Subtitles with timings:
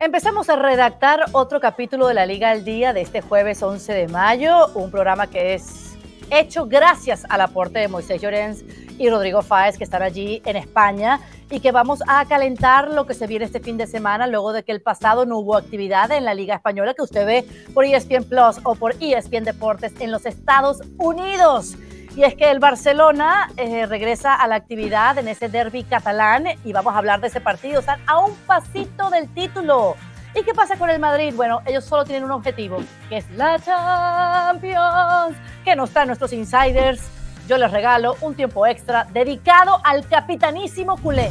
[0.00, 4.06] Empezamos a redactar otro capítulo de la Liga al Día de este jueves 11 de
[4.06, 5.96] mayo, un programa que es
[6.30, 8.64] hecho gracias al aporte de Moisés Llorens
[8.96, 11.18] y Rodrigo Fáez, que están allí en España,
[11.50, 14.62] y que vamos a calentar lo que se viene este fin de semana, luego de
[14.62, 17.44] que el pasado no hubo actividad en la Liga Española, que usted ve
[17.74, 21.76] por ESPN Plus o por ESPN Deportes en los Estados Unidos.
[22.18, 26.72] Y es que el Barcelona eh, regresa a la actividad en ese derby catalán y
[26.72, 27.78] vamos a hablar de ese partido.
[27.78, 29.94] Están a un pasito del título.
[30.34, 31.32] ¿Y qué pasa con el Madrid?
[31.36, 37.08] Bueno, ellos solo tienen un objetivo, que es la Champions, que no están nuestros insiders.
[37.46, 41.30] Yo les regalo un tiempo extra dedicado al capitanísimo culé,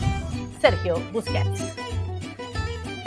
[0.62, 1.87] Sergio Busquets.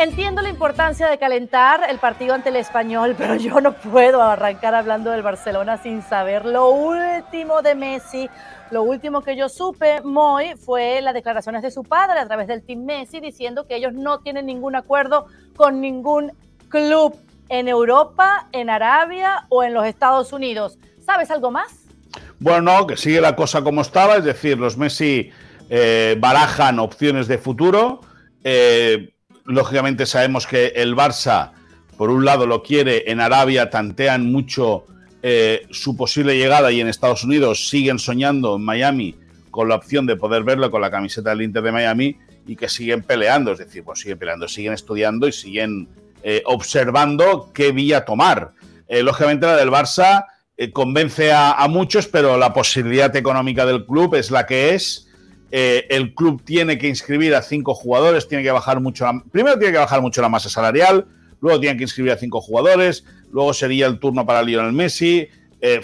[0.00, 4.74] Entiendo la importancia de calentar el partido ante el español, pero yo no puedo arrancar
[4.74, 8.30] hablando del Barcelona sin saber lo último de Messi.
[8.70, 12.62] Lo último que yo supe, Moy, fue las declaraciones de su padre a través del
[12.62, 16.32] Team Messi diciendo que ellos no tienen ningún acuerdo con ningún
[16.70, 17.14] club
[17.50, 20.78] en Europa, en Arabia o en los Estados Unidos.
[21.04, 21.90] ¿Sabes algo más?
[22.38, 25.30] Bueno, no, que sigue la cosa como estaba, es decir, los Messi
[25.68, 28.00] eh, barajan opciones de futuro.
[28.44, 29.12] Eh,
[29.44, 31.52] lógicamente sabemos que el Barça,
[31.96, 34.86] por un lado, lo quiere, en Arabia tantean mucho
[35.22, 39.16] eh, su posible llegada y en Estados Unidos siguen soñando en Miami
[39.50, 42.68] con la opción de poder verlo con la camiseta del Inter de Miami y que
[42.68, 45.88] siguen peleando, es decir, pues siguen peleando, siguen estudiando y siguen
[46.22, 48.52] eh, observando qué vía tomar.
[48.88, 50.24] Eh, lógicamente la del Barça
[50.72, 55.09] convence a, a, muchos, pero la posibilidad económica del club es la que es
[55.52, 59.72] eh, el club tiene que inscribir a cinco jugadores, tiene que bajar mucho primero tiene
[59.72, 61.06] que bajar mucho la masa salarial,
[61.40, 65.28] luego tiene que inscribir a cinco jugadores, luego sería el turno para Lionel Messi.
[65.60, 65.80] Eh,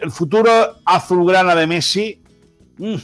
[0.00, 0.50] el futuro
[0.84, 2.22] azulgrana de Messi,
[2.78, 2.94] mm,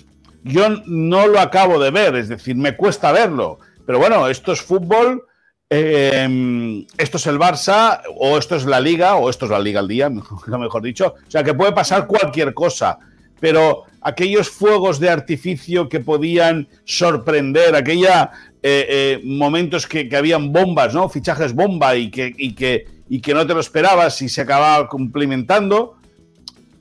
[0.45, 3.59] yo no lo acabo de ver, es decir, me cuesta verlo.
[3.85, 5.25] Pero bueno, esto es fútbol,
[5.69, 9.81] eh, esto es el Barça, o esto es la Liga, o esto es la Liga
[9.81, 10.09] al día,
[10.47, 11.15] mejor dicho.
[11.27, 12.99] O sea, que puede pasar cualquier cosa
[13.45, 18.31] pero aquellos fuegos de artificio que podían sorprender, aquella
[18.63, 21.11] eh, eh, momentos que, habían bombas, ¿no?
[21.11, 22.87] Fichajes bomba y que,
[23.35, 25.99] no te lo esperabas y se acababa cumplimentando,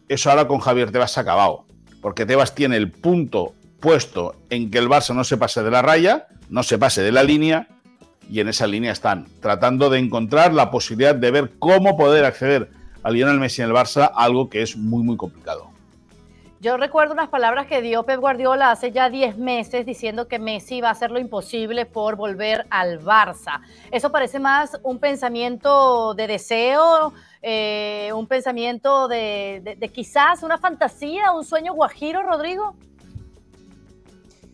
[0.07, 1.65] eso ahora con Javier Tebas ha acabado.
[2.01, 5.81] Porque Tebas tiene el punto puesto en que el Barça no se pase de la
[5.81, 7.67] raya, no se pase de la línea,
[8.29, 12.69] y en esa línea están tratando de encontrar la posibilidad de ver cómo poder acceder
[13.03, 15.72] a Lionel Messi en el Barça, algo que es muy, muy complicado.
[16.63, 20.79] Yo recuerdo unas palabras que dio Pep Guardiola hace ya 10 meses diciendo que Messi
[20.79, 23.59] va a hacer lo imposible por volver al Barça.
[23.91, 31.33] Eso parece más un pensamiento de deseo, eh, un pensamiento de, de quizás una fantasía,
[31.33, 32.77] un sueño guajiro, Rodrigo.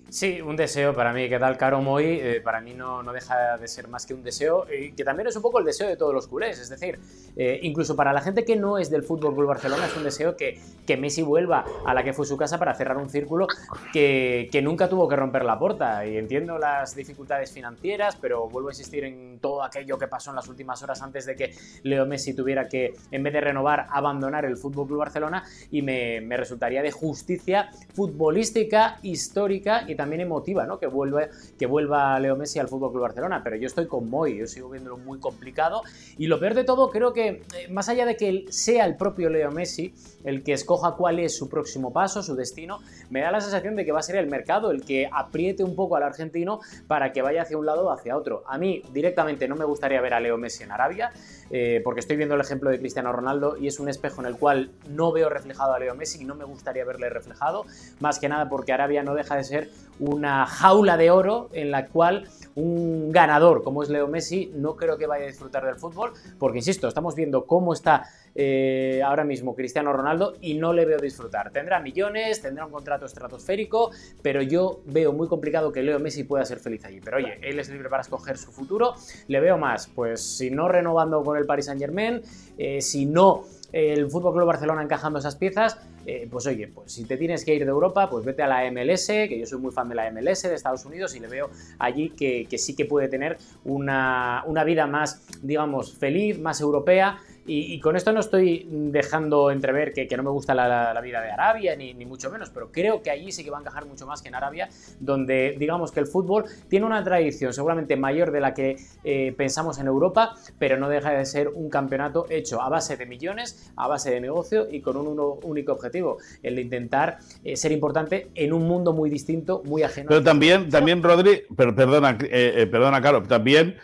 [0.09, 1.29] Sí, un deseo para mí.
[1.29, 2.03] ¿Qué tal, Caro Moy?
[2.03, 5.27] Eh, para mí no, no, deja de ser más que un deseo, y que también
[5.27, 6.59] es un poco el deseo de todos los culés.
[6.59, 6.99] Es decir,
[7.35, 10.35] eh, incluso para la gente que no es del Fútbol Club Barcelona, es un deseo
[10.35, 13.45] que, que, Messi vuelva a la que fue su casa para cerrar un círculo
[13.93, 16.03] que, que, nunca tuvo que romper la puerta.
[16.07, 20.37] Y entiendo las dificultades financieras, pero vuelvo a insistir en todo aquello que pasó en
[20.37, 21.53] las últimas horas antes de que
[21.83, 25.43] Leo Messi tuviera que, en vez de renovar, abandonar el Fútbol Club Barcelona.
[25.69, 30.79] Y me, me resultaría de justicia futbolística, histórica y también emotiva, ¿no?
[30.79, 31.27] Que vuelva,
[31.59, 34.69] que vuelva Leo Messi al Fútbol Club Barcelona, pero yo estoy con Moy, yo sigo
[34.69, 35.81] viéndolo muy complicado
[36.17, 39.29] y lo peor de todo creo que eh, más allá de que sea el propio
[39.29, 39.93] Leo Messi
[40.23, 42.79] el que escoja cuál es su próximo paso, su destino,
[43.09, 45.75] me da la sensación de que va a ser el mercado el que apriete un
[45.75, 48.43] poco al argentino para que vaya hacia un lado o hacia otro.
[48.47, 51.11] A mí directamente no me gustaría ver a Leo Messi en Arabia,
[51.49, 54.37] eh, porque estoy viendo el ejemplo de Cristiano Ronaldo y es un espejo en el
[54.37, 57.65] cual no veo reflejado a Leo Messi y no me gustaría verle reflejado,
[57.99, 61.87] más que nada porque Arabia no deja de ser una jaula de oro en la
[61.87, 66.13] cual un ganador como es Leo Messi no creo que vaya a disfrutar del fútbol,
[66.37, 68.03] porque insisto, estamos viendo cómo está
[68.35, 71.51] eh, ahora mismo Cristiano Ronaldo y no le veo disfrutar.
[71.51, 76.45] Tendrá millones, tendrá un contrato estratosférico, pero yo veo muy complicado que Leo Messi pueda
[76.45, 77.01] ser feliz allí.
[77.01, 78.95] Pero oye, él es libre para escoger su futuro.
[79.27, 82.21] Le veo más, pues si no renovando con el Paris Saint Germain,
[82.57, 87.05] eh, si no el Fútbol Club Barcelona encajando esas piezas, eh, pues oye, pues si
[87.05, 89.71] te tienes que ir de Europa, pues vete a la MLS, que yo soy muy
[89.71, 93.07] fan de la MLS de Estados Unidos y le veo allí que, sí que puede
[93.07, 97.19] tener una, una vida más, digamos, feliz, más europea
[97.49, 101.75] y, con esto no estoy dejando entrever que, no me gusta la, vida de Arabia,
[101.75, 104.27] ni, mucho menos, pero creo que allí sí que va a encajar mucho más que
[104.27, 104.69] en Arabia,
[104.99, 109.79] donde digamos que el fútbol tiene una tradición seguramente mayor de la que eh, pensamos
[109.79, 113.87] en Europa, pero no deja de ser un campeonato hecho a base de millones, a
[113.87, 118.53] base de negocio y con un único objetivo, el de intentar eh, ser importante en
[118.53, 120.09] un mundo muy distinto, muy ajeno.
[120.09, 123.77] Pero también, también Rodri, pero perdona, eh, perdona, Caro, también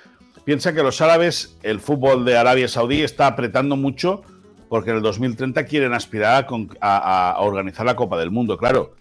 [0.46, 4.22] piensa que los árabes, el fútbol de Arabia Saudí está apretando mucho
[4.70, 6.48] porque en el 2030 quieren aspirar
[6.82, 8.96] a, organizar la Copa del Mundo, claro.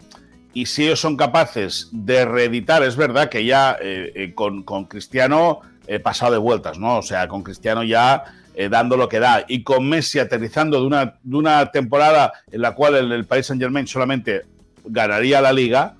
[0.53, 5.61] Y si ellos son capaces de reeditar, es verdad que ya eh, eh, con, Cristiano
[5.87, 6.97] he pasado de vueltas, ¿no?
[6.97, 10.87] O sea, con Cristiano ya eh, dando lo que da y con Messi aterrizando de
[10.87, 14.45] una, de una temporada en la cual el, el Paris Saint Germain solamente
[14.85, 15.95] ganaría la liga,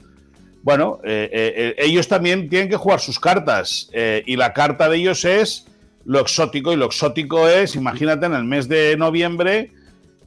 [0.65, 5.67] bueno, ellos también tienen que jugar sus cartas y la carta de ellos es
[6.05, 9.71] lo exótico y lo exótico es, imagínate, en el mes de noviembre,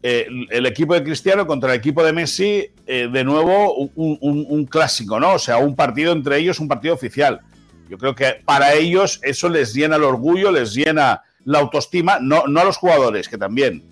[0.02, 5.18] eh, el equipo de Cristiano contra el equipo de Messi, eh, de nuevo un, clásico,
[5.18, 5.34] ¿no?
[5.34, 7.40] O sea, un partido entre ellos, un partido oficial.
[7.88, 12.46] Yo creo que para ellos eso les llena el orgullo, les llena la autoestima, no,
[12.46, 13.82] no a los jugadores, que también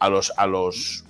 [0.00, 1.04] a los, a los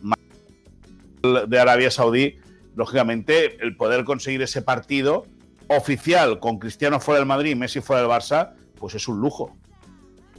[1.22, 2.38] de Arabia Saudí,
[2.76, 5.26] lógicamente, el poder conseguir ese partido
[5.66, 9.56] oficial con Cristiano fuera del Madrid y Messi fuera del Barça, pues es un lujo.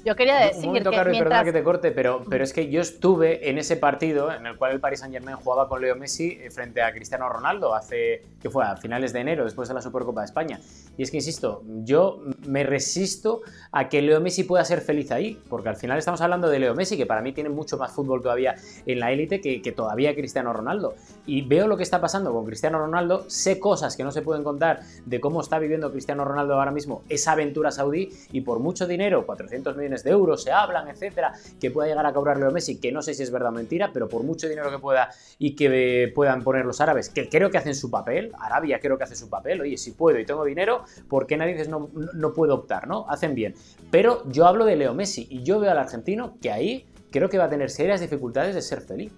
[0.06, 1.44] Yo quería decir un momento, que mientras...
[1.44, 4.72] que te corte, pero, pero es que yo estuve en ese partido en el cual
[4.74, 8.50] el Paris Saint Germain jugaba con Leo Messi eh, frente a Cristiano Ronaldo hace, que
[8.50, 10.60] fue a finales de enero, después de la Supercopa de España.
[10.98, 13.42] Y es que, insisto, yo me resisto
[13.72, 16.76] a que Leo Messi pueda ser feliz ahí, porque al final estamos hablando de Leo
[16.76, 18.56] Messi, que para mí tiene mucho más fútbol todavía
[18.86, 20.96] en la élite que, que todavía Cristiano Ronaldo.
[21.26, 24.44] Y veo lo que está pasando con Cristiano Ronaldo, sé cosas que no se pueden
[24.44, 28.88] contar de cómo está viviendo Cristiano Ronaldo ahora mismo esa aventura saudí, y por mucho
[28.88, 32.80] dinero, 400 millones de euros, se hablan, etcétera, que pueda llegar a cobrar Leo Messi,
[32.80, 35.10] que no sé si es verdad o mentira, pero por mucho dinero que pueda
[35.40, 39.04] y que puedan poner los árabes, que creo que hacen su papel, Arabia creo que
[39.04, 42.56] hace su papel, oye, si puedo y tengo dinero, ¿por qué nadie no, no puedo
[42.56, 43.06] optar, no?
[43.10, 43.56] Hacen bien.
[43.92, 47.38] Pero yo hablo de Leo Messi y yo veo al argentino que ahí creo que
[47.38, 49.12] va a tener serias dificultades de ser feliz.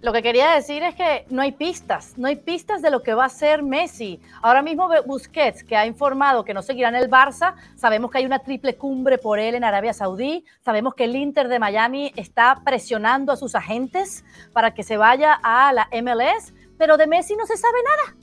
[0.00, 3.14] Lo que quería decir es que no hay pistas, no hay pistas de lo que
[3.14, 4.20] va a ser Messi.
[4.42, 8.26] Ahora mismo Busquets, que ha informado que no seguirá en el Barça, sabemos que hay
[8.26, 12.60] una triple cumbre por él en Arabia Saudí, sabemos que el Inter de Miami está
[12.64, 17.44] presionando a sus agentes para que se vaya a la MLS, pero de Messi no
[17.44, 18.16] se sabe nada.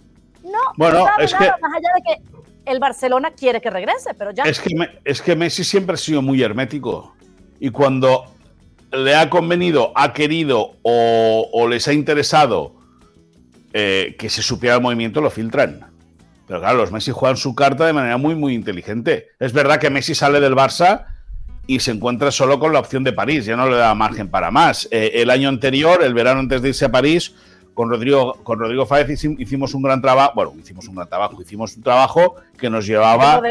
[0.44, 1.52] No, bueno, no es que...
[1.60, 4.44] más allá de que el Barcelona quiere que regrese, pero ya...
[4.44, 4.70] Es que,
[5.04, 7.16] es que Messi siempre ha sido muy hermético.
[7.60, 8.35] Y cuando
[8.92, 12.76] le ha convenido, ha querido o, les ha interesado
[13.74, 15.86] eh, que se supiera el movimiento, lo filtran.
[16.48, 19.30] Pero claro, los Messi juegan su carta de manera muy, muy inteligente.
[19.40, 21.06] Es verdad que Messi sale del Barça
[21.68, 24.52] y se encuentra solo con la opción de París, ya no le da margen para
[24.52, 24.88] más.
[24.92, 27.34] Eh, el año anterior, el verano antes de irse a París,
[27.74, 31.76] con Rodrigo, con Rodrigo Fáez hicimos un gran trabajo, bueno, hicimos un gran trabajo, hicimos
[31.76, 33.42] un trabajo que nos llevaba...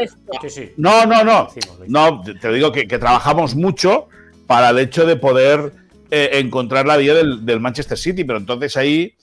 [0.77, 1.47] No, no, no,
[1.87, 4.07] no, te digo que, que trabajamos mucho
[4.47, 5.73] para el hecho de poder
[6.11, 8.23] eh, encontrar la vía del, Manchester City.
[8.23, 9.15] Pero entonces ahí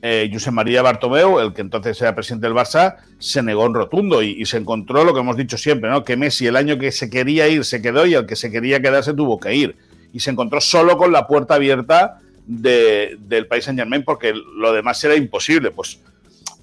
[0.00, 4.22] eh, José María Bartomeu, el que entonces era presidente del Barça, se negó en rotundo
[4.22, 6.04] y, se encontró lo que hemos dicho siempre, ¿no?
[6.04, 8.80] Que Messi el año que se quería ir se quedó y el que se quería
[8.80, 9.76] quedar se tuvo que ir.
[10.12, 15.02] Y se encontró solo con la puerta abierta del país Saint Germain porque lo demás
[15.04, 15.70] era imposible.
[15.70, 16.00] Pues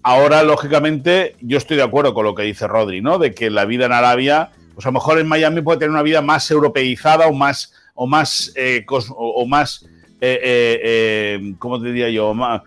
[0.03, 3.17] ahora, lógicamente, yo estoy de acuerdo con lo que dice Rodri, ¿no?
[3.17, 6.03] De que la vida en Arabia, pues a lo mejor en Miami puede tener una
[6.03, 9.85] vida más europeizada o más o más, eh, o, más
[10.21, 12.33] eh, eh, ¿cómo te diría yo?
[12.33, 12.61] Más,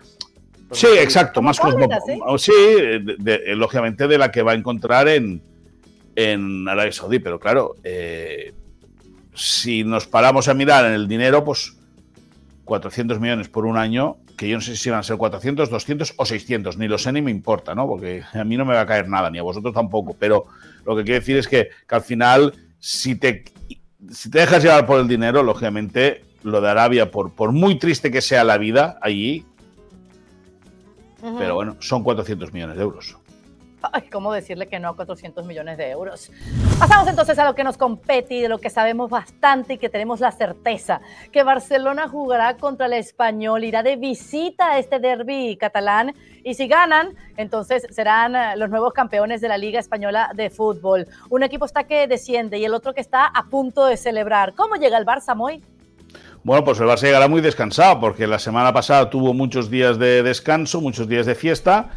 [0.71, 1.99] sí, exacto, más cosmopolita.
[2.37, 2.51] Sí,
[3.55, 5.41] lógicamente de la que va a encontrar en,
[6.15, 7.75] en Arabia Saudí, pero claro,
[9.33, 11.77] si nos paramos a mirar en el dinero, pues
[12.65, 16.13] 400 millones por un año, que yo no sé si van a ser 400, 200
[16.15, 17.87] o 600, ni lo sé ni me importa, ¿no?
[17.87, 20.45] Porque a mí no me va a caer nada, ni a vosotros tampoco, pero
[20.85, 23.43] lo que quiero decir es que, que al final, si te
[24.11, 28.11] si te dejas llevar por el dinero, lógicamente lo de Arabia, por, por muy triste
[28.11, 29.45] que sea la vida allí,
[31.37, 33.17] pero bueno, son 400 millones de euros.
[33.81, 36.31] Ay, ¿cómo decirle que no a 400 millones de euros?
[36.83, 39.87] Pasamos entonces a lo que nos compete y de lo que sabemos bastante y que
[39.87, 40.99] tenemos la certeza,
[41.31, 46.13] que Barcelona jugará contra el español, irá de visita a este derby catalán
[46.43, 51.07] y si ganan, entonces serán eh, los nuevos campeones de la Liga Española de Fútbol.
[51.29, 54.53] Un equipo está que desciende y el otro que está a punto de celebrar.
[54.53, 55.63] ¿Cómo llega el Barça, Moy?
[56.43, 60.21] Bueno, pues el Barça llegará muy descansado porque la semana pasada tuvo muchos días de
[60.21, 61.91] descanso, muchos días de fiesta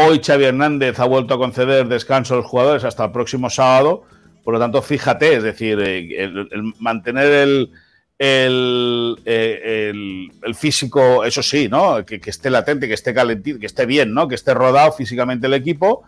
[0.00, 4.04] Hoy Xavi Hernández ha vuelto a conceder descanso a los jugadores hasta el próximo sábado.
[4.48, 7.70] Por lo tanto, fíjate, es decir, eh, el, mantener el,
[8.18, 12.02] eh, el, el, físico, eso sí, ¿no?
[12.06, 14.26] Que, esté latente, que esté calentito, que esté bien, ¿no?
[14.26, 16.04] Que esté rodado físicamente el equipo.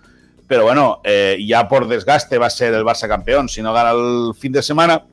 [0.48, 3.50] Pero bueno, eh, ya por desgaste va a ser el Barça campeón.
[3.50, 5.04] Si no gana el fin de semana,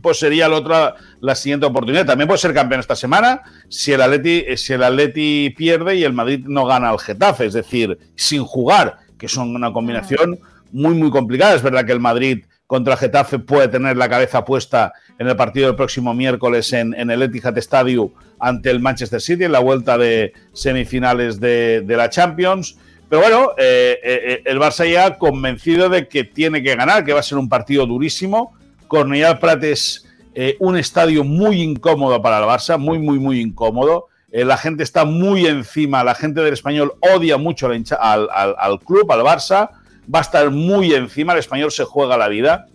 [0.00, 2.06] pues sería la otra la siguiente oportunidad.
[2.06, 6.14] También puede ser campeón esta semana si el Atleti, si el Atleti pierde y el
[6.14, 10.40] Madrid no gana al Getafe, es decir, sin jugar, que son una combinación
[10.72, 11.54] muy muy complicada.
[11.54, 15.66] Es verdad que el Madrid contra Getafe puede tener la cabeza puesta en el partido
[15.66, 18.10] del próximo miércoles en, el Etihad Stadium
[18.40, 22.78] ante el Manchester City en la vuelta de semifinales de, la Champions.
[23.10, 27.20] Pero bueno, eh, eh, el Barça ya convencido de que tiene que ganar, que va
[27.20, 28.54] a ser un partido durísimo.
[28.88, 34.08] Cornellà Prat es eh, un estadio muy incómodo para el Barça, muy, muy, muy incómodo.
[34.30, 39.20] la gente está muy encima, la gente del español odia mucho al, al club, al
[39.20, 39.81] Barça
[40.12, 42.66] va a estar muy encima, el español se juega la vida.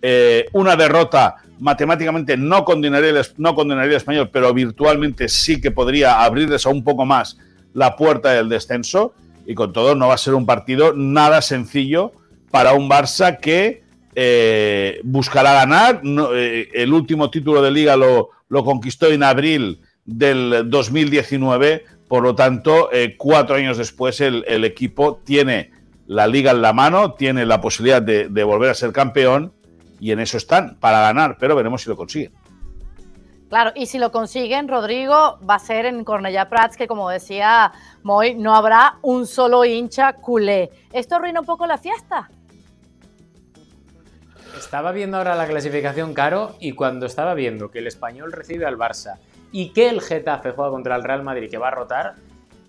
[0.00, 6.24] Eh, una derrota matemáticamente no condenaría, el, no condenaría español, pero virtualmente sí que podría
[6.24, 7.38] abrirles un poco más
[7.72, 9.14] la puerta del descenso.
[9.46, 12.12] Y con todo, no va a ser un partido nada sencillo
[12.50, 13.82] para un Barça que
[14.14, 16.00] eh, buscará ganar.
[16.04, 21.84] Eh, el último título de liga lo, conquistó en abril del 2019.
[22.06, 25.70] Por lo tanto, cuatro años después, el equipo tiene
[26.06, 29.52] la liga en la mano, tiene la posibilidad de, volver a ser campeón
[30.00, 32.32] y en eso están, para ganar, pero veremos si lo consiguen.
[33.48, 37.70] Claro, y si lo consiguen, Rodrigo, va a ser en Cornellà Prats, que como decía
[38.02, 40.70] Moy, no habrá un solo hincha culé.
[40.90, 42.30] ¿Esto arruina un poco la fiesta?
[44.56, 48.78] Estaba viendo ahora la clasificación caro y cuando estaba viendo que el español recibe al
[48.78, 49.18] Barça
[49.50, 52.14] y que el Getafe juega contra el Real Madrid que va a rotar,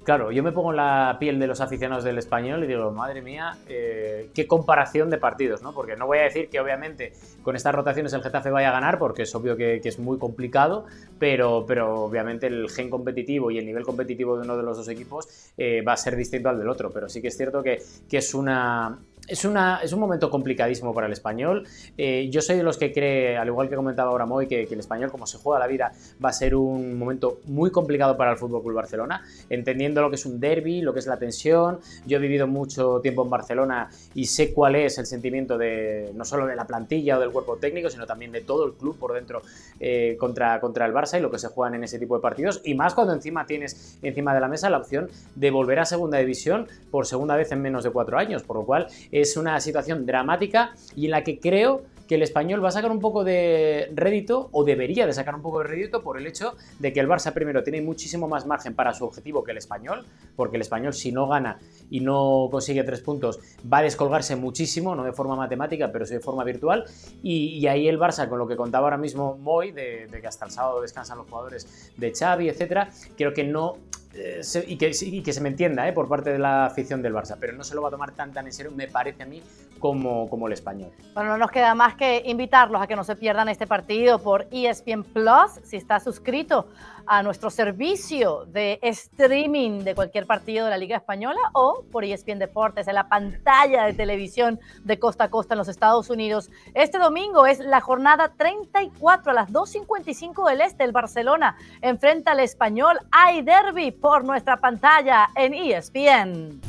[0.03, 3.22] Claro, yo me pongo en la piel de los aficionados del español y digo, madre
[3.22, 5.74] mía, eh, qué comparación de partidos, ¿no?
[5.74, 9.00] Porque no voy a decir que obviamente con estas rotaciones el Getafe vaya a ganar,
[9.00, 10.86] porque es obvio que, es muy complicado,
[11.19, 14.89] pero, pero obviamente el gen competitivo y el nivel competitivo de uno de los dos
[14.89, 16.91] equipos eh, va a ser distinto al del otro.
[16.91, 20.94] Pero sí que es cierto que, que es una, es, una, es, un momento complicadísimo
[20.94, 21.65] para el español.
[21.98, 24.80] Eh, yo soy de los que cree, al igual que comentaba ahora Moy, que, el
[24.80, 28.38] español, como se juega la vida, va a ser un momento muy complicado para el
[28.38, 31.80] Club Barcelona, entendiendo lo que es un derby, lo que es la tensión.
[32.06, 36.25] Yo he vivido mucho tiempo en Barcelona y sé cuál es el sentimiento de no
[36.25, 39.13] solo de la plantilla o del cuerpo técnico, sino también de todo el club por
[39.13, 39.42] dentro
[39.80, 42.62] eh, contra, contra el Barça y lo que se juegan en ese tipo de partidos.
[42.65, 46.18] Y más cuando encima tienes encima de la mesa la opción de volver a segunda
[46.18, 50.05] división por segunda vez en menos de cuatro años, por lo cual es una situación
[50.05, 53.89] dramática y en la que creo que el español va a sacar un poco de
[53.96, 57.08] rédito, o debería de sacar un poco de rédito, por el hecho de que el
[57.08, 60.05] Barça primero tiene muchísimo más margen para su objetivo que el español,
[60.36, 63.39] porque el español si no gana y no consigue tres puntos
[63.72, 66.86] va a descolgarse muchísimo, no de forma matemática, pero sí de forma virtual,
[67.22, 70.46] y, ahí el Barça, con lo que contaba ahora mismo Moy, de, de, que hasta
[70.46, 73.77] el sábado descansan los jugadores de Xavi, etcétera, creo que no
[74.15, 77.38] eh, y, que, que, se me entienda eh, por parte de la afición del Barça,
[77.39, 79.41] pero no se lo va a tomar tan tan en serio, me parece a mí,
[79.79, 80.91] como, como el español.
[81.13, 84.48] Bueno, no nos queda más que invitarlos a que no se pierdan este partido por
[84.51, 86.67] ESPN Plus, si está suscrito
[87.05, 92.39] a nuestro servicio de streaming de cualquier partido de la Liga Española o por ESPN
[92.39, 96.50] Deportes en la pantalla de televisión de costa a costa en los Estados Unidos.
[96.74, 100.84] Este domingo es la jornada 34 a las 2.55 del Este.
[100.84, 103.00] El Barcelona enfrenta al español.
[103.12, 106.60] Hay derby por nuestra pantalla en ESPN.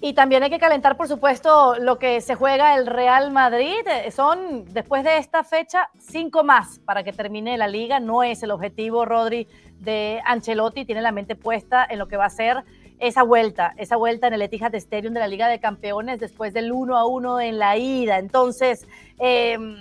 [0.00, 3.84] Y también hay que calentar, por supuesto, lo que se juega el Real Madrid.
[3.86, 7.98] Eh, son, después de esta fecha, cinco más para que termine la liga.
[7.98, 9.48] No es el objetivo, Rodri,
[9.80, 10.84] de Ancelotti.
[10.84, 12.62] Tiene la mente puesta en lo que va a ser
[13.00, 16.70] esa vuelta, esa vuelta en el Etihad Stadium de la Liga de Campeones después del
[16.70, 18.18] 1 a 1 en la ida.
[18.18, 18.86] Entonces,
[19.18, 19.76] em,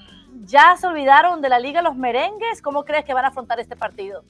[0.45, 2.61] ¿ya se olvidaron de la liga los merengues?
[2.61, 4.23] ¿Cómo crees que van a afrontar este partido?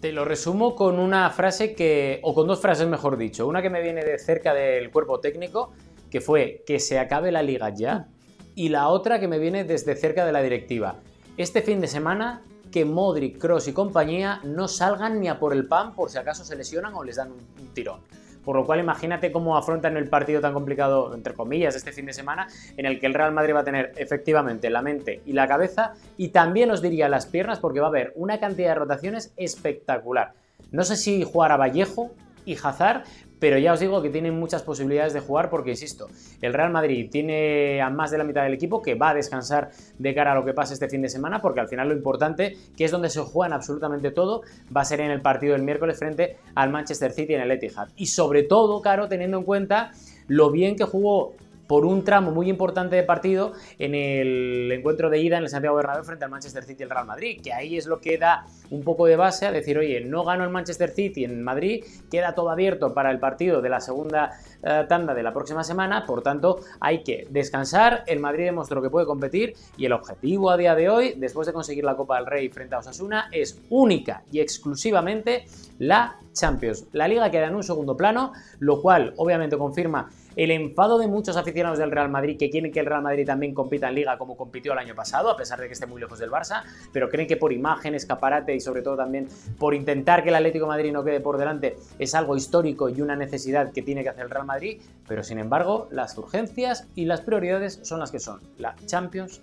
[0.00, 3.46] Te lo resumo con una frase que, o con dos frases mejor dicho.
[3.46, 5.72] Una que me viene de cerca del cuerpo técnico,
[6.10, 8.08] que fue que se acabe la liga ya.
[8.54, 10.96] Y la otra que me viene desde cerca de la directiva.
[11.36, 15.66] Este fin de semana que Modric, Cross y compañía no salgan ni a por el
[15.66, 18.00] pan por si acaso se lesionan o les dan un tirón.
[18.44, 22.12] Por lo cual imagínate cómo afrontan el partido tan complicado, entre comillas, este fin de
[22.12, 25.46] semana, en el que el Real Madrid va a tener efectivamente la mente y la
[25.46, 29.32] cabeza y también os diría las piernas porque va a haber una cantidad de rotaciones
[29.36, 30.32] espectacular.
[30.70, 32.12] No sé si jugar a Vallejo
[32.44, 33.04] y Hazard,
[33.40, 36.08] pero ya os digo que tienen muchas posibilidades de jugar porque, insisto,
[36.40, 39.70] el Real Madrid tiene a más de la mitad del equipo que va a descansar
[39.98, 42.56] de cara a lo que pase este fin de semana, porque al final lo importante,
[42.76, 44.42] que es donde se juegan absolutamente todo,
[44.74, 47.88] va a ser en el partido del miércoles frente al Manchester City en el Etihad.
[47.96, 49.90] Y sobre todo, claro, teniendo en cuenta
[50.28, 51.34] lo bien que jugó
[51.70, 55.76] por un tramo muy importante de partido en el encuentro de ida en el Santiago
[55.76, 58.44] Bernabéu frente al Manchester City y el Real Madrid, que ahí es lo que da
[58.70, 62.34] un poco de base a decir, oye, no ganó el Manchester City en Madrid, queda
[62.34, 64.32] todo abierto para el partido de la segunda
[64.64, 68.90] eh, tanda de la próxima semana, por tanto hay que descansar, el Madrid demostró que
[68.90, 72.26] puede competir y el objetivo a día de hoy, después de conseguir la Copa del
[72.26, 75.44] Rey frente a Osasuna, es única y exclusivamente
[75.78, 76.86] la Champions.
[76.92, 80.08] La liga queda en un segundo plano, lo cual obviamente confirma
[80.40, 83.52] el enfado de muchos aficionados del Real Madrid que quieren que el Real Madrid también
[83.52, 86.18] compita en Liga como compitió el año pasado, a pesar de que esté muy lejos
[86.18, 86.62] del Barça,
[86.94, 89.28] pero creen que por imagen, escaparate y sobre todo también
[89.58, 93.16] por intentar que el Atlético Madrid no quede por delante es algo histórico y una
[93.16, 97.20] necesidad que tiene que hacer el Real Madrid, pero sin embargo las urgencias y las
[97.20, 99.42] prioridades son las que son, la Champions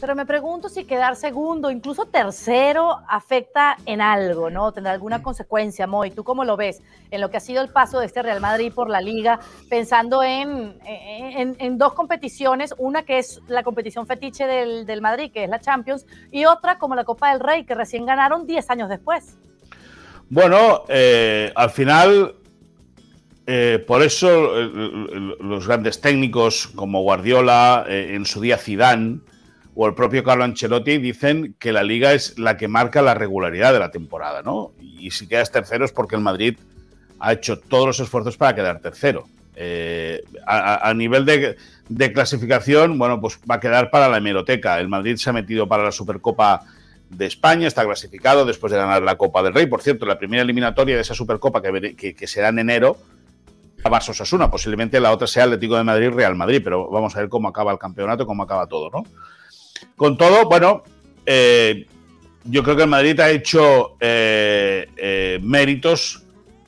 [0.00, 4.72] pero me pregunto si quedar segundo, incluso tercero, afecta en algo, ¿no?
[4.72, 5.22] ¿Tendrá alguna mm.
[5.22, 6.10] consecuencia, Moy?
[6.10, 8.72] ¿Tú cómo lo ves en lo que ha sido el paso de este Real Madrid
[8.74, 14.86] por la liga, pensando en, en, dos competiciones, una que es la competición fetiche del,
[14.86, 18.06] del, Madrid, que es la Champions, y otra como la Copa del Rey, que recién
[18.06, 19.36] ganaron 10 años después?
[20.28, 22.36] Bueno, eh, al final
[23.46, 29.20] eh, por eso eh, los grandes técnicos como Guardiola, en su día Zidane,
[29.74, 33.72] o el propio Carlo Ancelotti dicen que la liga es la que marca la regularidad
[33.72, 34.72] de la temporada, ¿no?
[34.80, 36.58] Y si quedas tercero es porque el Madrid
[37.18, 39.26] ha hecho todos los esfuerzos para quedar tercero.
[39.54, 44.78] Eh, a, nivel de, clasificación, bueno, pues va a quedar para la hemeroteca.
[44.80, 46.62] El Madrid se ha metido para la Supercopa
[47.10, 49.66] de España, está clasificado después de ganar la Copa del Rey.
[49.66, 52.98] Por cierto, la primera eliminatoria de esa Supercopa que, que, será en enero,
[53.84, 54.50] Barça Osasuna.
[54.50, 57.72] Posiblemente la otra sea Atlético de Madrid, Real Madrid, pero vamos a ver cómo acaba
[57.72, 59.04] el campeonato, cómo acaba todo, ¿no?
[59.96, 60.82] Con todo, bueno,
[61.26, 61.86] eh,
[62.44, 66.24] yo creo que el Madrid ha hecho eh, eh, méritos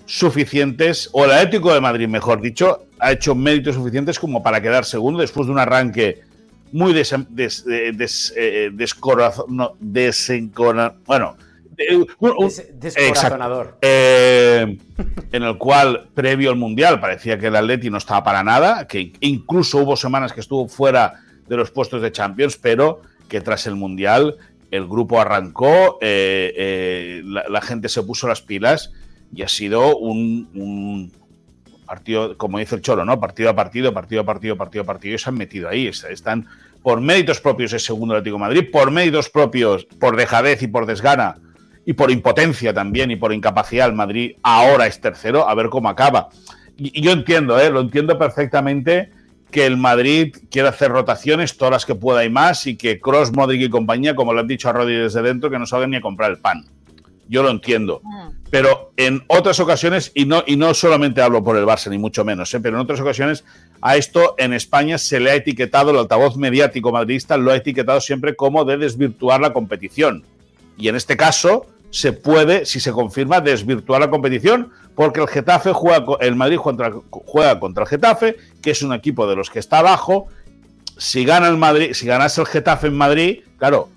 [0.06, 4.84] suficientes, o el Atlético de Madrid, mejor dicho, ha hecho méritos suficientes como para quedar
[4.84, 6.20] segundo después de un arranque
[6.72, 7.64] muy des, des,
[11.06, 11.36] bueno,
[12.70, 13.78] descorazonador.
[13.80, 19.12] en el cual, previo al Mundial, parecía que el Atleti no estaba para nada, que
[19.20, 23.74] incluso hubo semanas que estuvo fuera de los puestos de Champions, pero que tras el
[23.74, 24.36] Mundial
[24.70, 28.92] el grupo arrancó, eh, eh, la, gente se puso las pilas
[29.32, 31.12] y ha sido un,
[31.86, 33.20] partido, como dice el Cholo, ¿no?
[33.20, 35.86] Partido a partido, partido a partido, partido a partido, y se han metido ahí.
[35.86, 36.48] Están
[36.82, 40.86] por méritos propios el segundo Atlético de Madrid, por méritos propios, por dejadez y por
[40.86, 41.36] desgana,
[41.86, 45.88] y por impotencia también, y por incapacidad, el Madrid ahora es tercero, a ver cómo
[45.88, 46.30] acaba.
[46.76, 47.70] Y, yo entiendo, ¿eh?
[47.70, 49.10] lo entiendo perfectamente
[49.54, 53.30] que el Madrid quiere hacer rotaciones, todas las que pueda y más, y que Cross,
[53.32, 55.96] Modric y compañía, como lo han dicho a Rodri desde dentro, que no saben ni
[55.96, 56.64] a comprar el pan.
[57.28, 58.00] Yo lo entiendo.
[58.02, 58.30] Mm.
[58.50, 62.24] Pero en otras ocasiones, y no, y no solamente hablo por el Barça, ni mucho
[62.24, 62.58] menos, ¿eh?
[62.58, 63.44] pero en otras ocasiones
[63.80, 68.00] a esto en España se le ha etiquetado, el altavoz mediático madridista lo ha etiquetado
[68.00, 70.24] siempre como de desvirtuar la competición.
[70.76, 75.72] Y en este caso, se puede, si se confirma, desvirtuar la competición, porque el Getafe
[75.72, 79.78] juega, el Madrid juega contra el Getafe, que es un equipo de los que está
[79.78, 80.26] abajo.
[80.98, 83.90] Si gana el Madrid, si ganase el Getafe en Madrid, claro,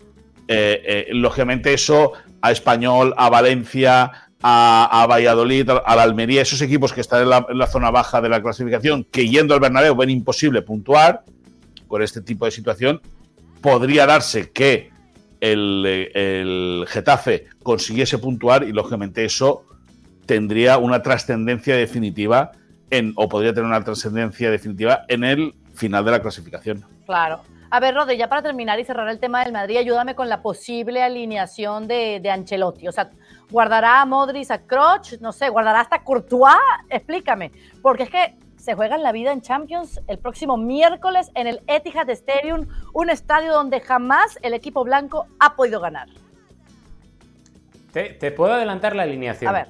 [0.48, 4.12] eh, eh, lógicamente eso a Español, a Valencia,
[4.44, 8.44] a, Valladolid, a la Almería, esos equipos que están en la, zona baja de la
[8.44, 11.24] clasificación, que yendo al Bernabéu ven imposible puntuar
[11.88, 13.02] con este tipo de situación,
[13.60, 14.92] podría darse que
[15.40, 19.66] el, Getafe consiguiese puntuar y lógicamente eso
[20.26, 22.54] tendría una trascendencia definitiva
[22.92, 26.86] en, o podría tener una trascendencia definitiva en el final de la clasificación.
[27.06, 27.42] Claro.
[27.70, 30.42] A ver, Rodri, ya para terminar y cerrar el tema del Madrid, ayúdame con la
[30.42, 32.88] posible alineación de, de Ancelotti.
[32.88, 33.10] O sea,
[33.52, 35.20] ¿guardará a Modric, a Kroos?
[35.20, 36.56] No sé, ¿guardará hasta Courtois?
[36.90, 37.52] Explícame.
[37.82, 42.10] Porque es que se juegan la vida en Champions el próximo miércoles en el Etihad
[42.12, 46.08] Stadium, un estadio donde jamás el equipo blanco ha podido ganar.
[48.20, 49.50] Te, puedo adelantar la alineación.
[49.50, 49.68] A ver.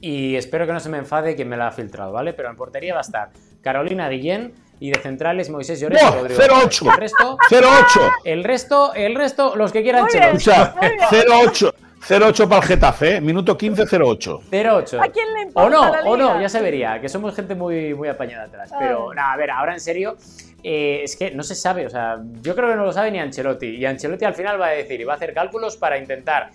[0.00, 2.32] Y espero que no se me enfade quien me la ha filtrado, ¿vale?
[2.32, 3.30] Pero en portería va a estar
[3.62, 6.40] Carolina Guillén y de centrales Moisés Llorens y Rodrigo.
[6.40, 6.92] 0-8.
[6.92, 8.10] El resto, 0-8.
[8.24, 11.72] El resto, el resto, los que quieran O sea, 0-8.
[12.06, 13.20] 0-8 para el Getafe, ¿eh?
[13.20, 14.40] minuto 15, 0-8.
[14.50, 15.00] 0-8.
[15.00, 15.66] ¿A quién le importa?
[15.66, 18.70] O no, o no, ya se vería, que somos gente muy, muy apañada atrás.
[18.78, 20.16] Pero, nada, a ver, ahora en serio,
[20.62, 23.18] eh, es que no se sabe, o sea, yo creo que no lo sabe ni
[23.18, 23.66] Ancelotti.
[23.66, 26.50] Y Ancelotti al final va a decir y va a hacer cálculos para intentar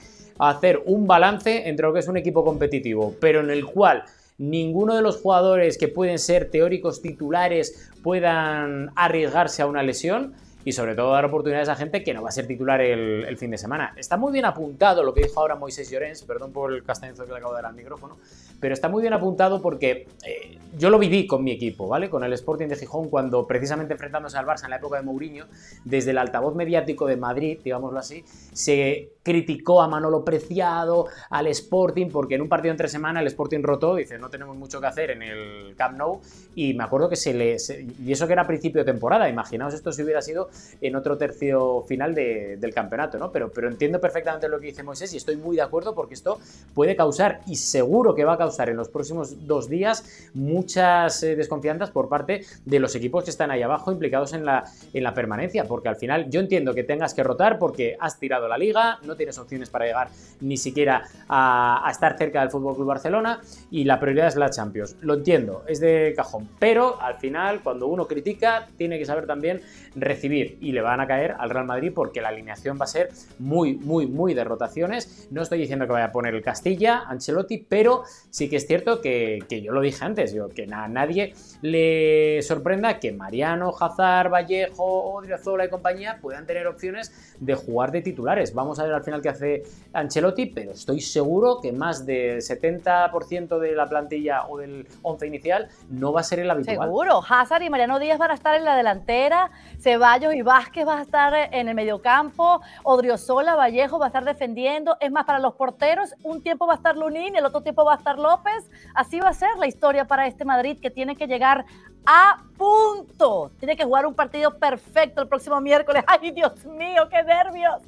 [0.49, 4.03] hacer un balance entre lo que es un equipo competitivo, pero en el cual
[4.37, 10.71] ninguno de los jugadores que pueden ser teóricos titulares puedan arriesgarse a una lesión y
[10.73, 13.57] sobre todo dar oportunidades a gente que no va a ser titular el, fin de
[13.57, 13.93] semana.
[13.97, 17.31] Está muy bien apuntado lo que dijo ahora Moisés Llorens, perdón por el castañazo que
[17.31, 18.17] le acabo de dar al micrófono,
[18.59, 22.09] pero está muy bien apuntado porque eh, yo lo viví con mi equipo, ¿vale?
[22.09, 25.45] Con el Sporting de Gijón cuando precisamente enfrentándose al Barça en la época de Mourinho,
[25.83, 28.23] desde el altavoz mediático de Madrid, digámoslo así,
[28.53, 33.61] se criticó a Manolo Preciado, al Sporting, porque en un partido entre semana el Sporting
[33.61, 36.21] rotó, dice, no tenemos mucho que hacer en el Camp Nou,
[36.55, 37.57] y me acuerdo que se le...
[38.03, 40.49] y eso que era principio de temporada, imaginaos esto si hubiera sido
[40.81, 43.31] en otro tercio final del campeonato, ¿no?
[43.31, 46.39] Pero, pero entiendo perfectamente lo que dice Moisés y estoy muy de acuerdo porque esto
[46.73, 51.35] puede causar, y seguro que va a causar en los próximos dos días, muchas eh,
[51.35, 55.13] desconfianzas por parte de los equipos que están ahí abajo implicados en la, en la
[55.13, 58.99] permanencia, porque al final yo entiendo que tengas que rotar porque has tirado la liga,
[59.03, 63.41] no tienes opciones para llegar ni siquiera a, a estar cerca del Fútbol Club Barcelona
[63.69, 64.95] y la prioridad es la Champions.
[65.01, 69.61] Lo entiendo, es de cajón, pero al final cuando uno critica tiene que saber también
[69.95, 73.09] recibir y le van a caer al Real Madrid porque la alineación va a ser
[73.39, 75.27] muy, muy, muy de rotaciones.
[75.31, 79.01] No estoy diciendo que vaya a poner el Castilla, Ancelotti, pero sí que es cierto
[79.01, 85.13] que, yo lo dije antes, yo, que a nadie le sorprenda que Mariano, Hazard, Vallejo,
[85.13, 88.53] Odriozola y compañía puedan tener opciones de jugar de titulares.
[88.53, 93.59] Vamos a ver al final qué hace Ancelotti, pero estoy seguro que más del 70%
[93.59, 96.87] de la plantilla o del 11 inicial no va a ser el habitual.
[96.87, 100.99] Seguro, Hazard y Mariano Díaz van a estar en la delantera, Ceballos y Vázquez va
[100.99, 105.53] a estar en el mediocampo, Odriozola, Vallejo va a estar defendiendo, es más, para los
[105.53, 109.19] porteros, un tiempo va a estar Lunín, el otro tiempo va a estar López, así
[109.19, 111.65] va a ser la historia para este Madrid que tiene que llegar
[112.05, 117.23] a punto, tiene que jugar un partido perfecto el próximo miércoles, ay Dios mío, qué
[117.23, 117.81] nervios.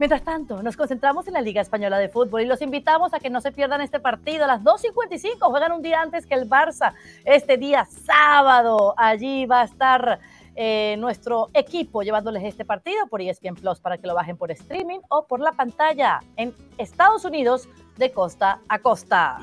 [0.00, 3.28] Mientras tanto, nos concentramos en la Liga Española de Fútbol y los invitamos a que
[3.28, 4.44] no se pierdan este partido.
[4.44, 6.94] A las 2.55 juegan un día antes que el Barça.
[7.22, 10.18] Este día sábado, allí va a estar
[10.56, 15.00] eh, nuestro equipo llevándoles este partido por ESPN Plus para que lo bajen por streaming
[15.10, 19.40] o por la pantalla en Estados Unidos de costa a costa.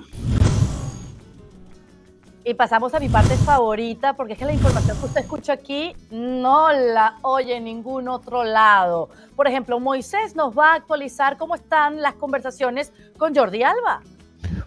[2.48, 5.94] Y pasamos a mi parte favorita, porque es que la información que usted escucha aquí
[6.12, 9.10] no la oye en ningún otro lado.
[9.36, 14.00] Por ejemplo, Moisés nos va a actualizar cómo están las conversaciones con Jordi Alba.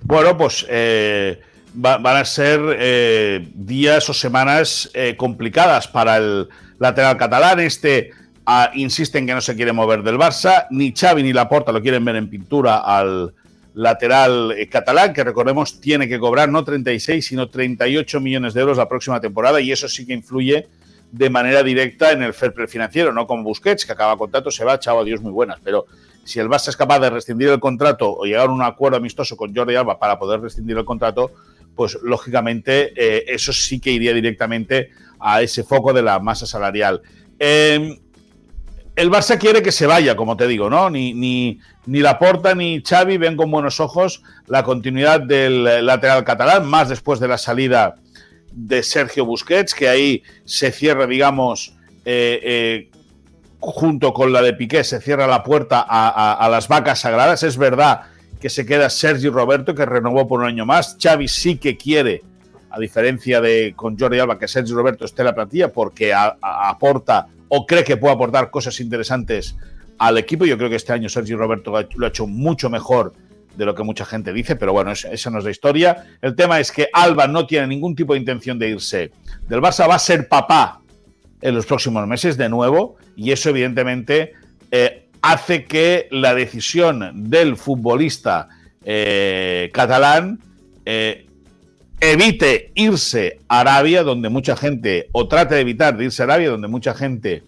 [0.03, 1.41] Bueno, pues eh,
[1.73, 7.61] van a ser eh, días o semanas eh, complicadas para el lateral catalán.
[7.61, 8.11] Este
[8.45, 10.67] ah, insiste en que no se quiere mover del Barça.
[10.69, 13.33] Ni Xavi ni Laporta lo quieren ver en pintura al,
[13.81, 18.77] lateral eh, catalán, que recordemos tiene que cobrar no 36, sino 38 millones de euros
[18.77, 20.69] la próxima temporada y eso sí que influye
[21.11, 24.79] de manera directa en el fair financiero, no como Busquets, que acaba contrato, se va,
[24.79, 25.61] chao, adiós, muy buenas.
[25.65, 25.87] Pero
[26.25, 29.35] si el Barça es capaz de rescindir el contrato o llegar a un acuerdo amistoso
[29.35, 31.33] con Jordi Alba para poder rescindir el contrato,
[31.75, 37.01] pues lógicamente eh, eso sí que iría directamente a ese foco de la masa salarial.
[37.39, 37.97] Em,
[39.01, 40.91] el Barça quiere que se vaya, como te digo, ¿no?
[40.91, 46.67] Ni, ni, ni Laporta ni Xavi ven con buenos ojos la continuidad del lateral catalán,
[46.67, 47.97] más después de la salida
[48.53, 52.91] de Sergio Busquets, que ahí se cierra, digamos, eh, eh,
[53.59, 57.43] junto con la de Piqué, se cierra la puerta a, las vacas sagradas.
[57.43, 58.03] Es verdad
[58.39, 60.99] que se queda Sergio Roberto, que renovó por un año más.
[61.01, 62.23] Xavi sí que quiere,
[62.71, 67.29] a diferencia de con Jordi Alba, que Sergio Roberto esté en la plantilla, porque aporta
[67.51, 69.57] o cree que puede aportar cosas interesantes
[69.99, 70.47] al equipo.
[70.47, 73.13] Yo creo que este año Sergio Roberto lo ha hecho mucho mejor
[73.57, 76.07] de lo que mucha gente dice, pero bueno, esa no es la historia.
[76.23, 79.11] El tema es que Alba no tiene ningún tipo de intención de irse
[79.49, 80.81] del Barça, va a ser papá
[81.43, 84.33] en los próximos meses de nuevo, y eso evidentemente
[84.71, 88.49] eh, hace que la decisión del futbolista
[88.85, 90.39] eh, catalán
[90.85, 91.27] eh,
[92.01, 96.51] evite irse a Arabia, donde mucha gente, o trate de evitar de irse a Arabia,
[96.51, 97.43] donde mucha gente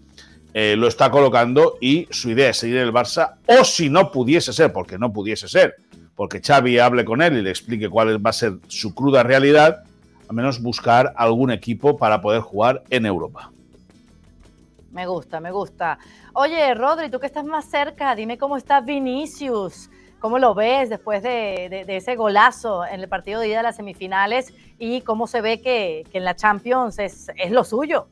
[0.54, 4.12] eh, lo está colocando, y su idea es seguir en el Barça, o si no
[4.12, 5.76] pudiese ser, porque no pudiese ser,
[6.14, 9.84] porque Xavi hable con él y le explique cuál va a ser su cruda realidad,
[10.28, 13.50] al menos buscar algún equipo para poder jugar en Europa.
[14.90, 15.98] Me gusta, me gusta.
[16.34, 19.88] Oye, Rodri, tú que estás más cerca, dime cómo está Vinicius.
[20.22, 24.54] ¿Cómo lo ves después de, ese golazo en el partido de ida de las semifinales
[24.78, 28.06] y cómo se ve que, en la Champions es, es lo suyo?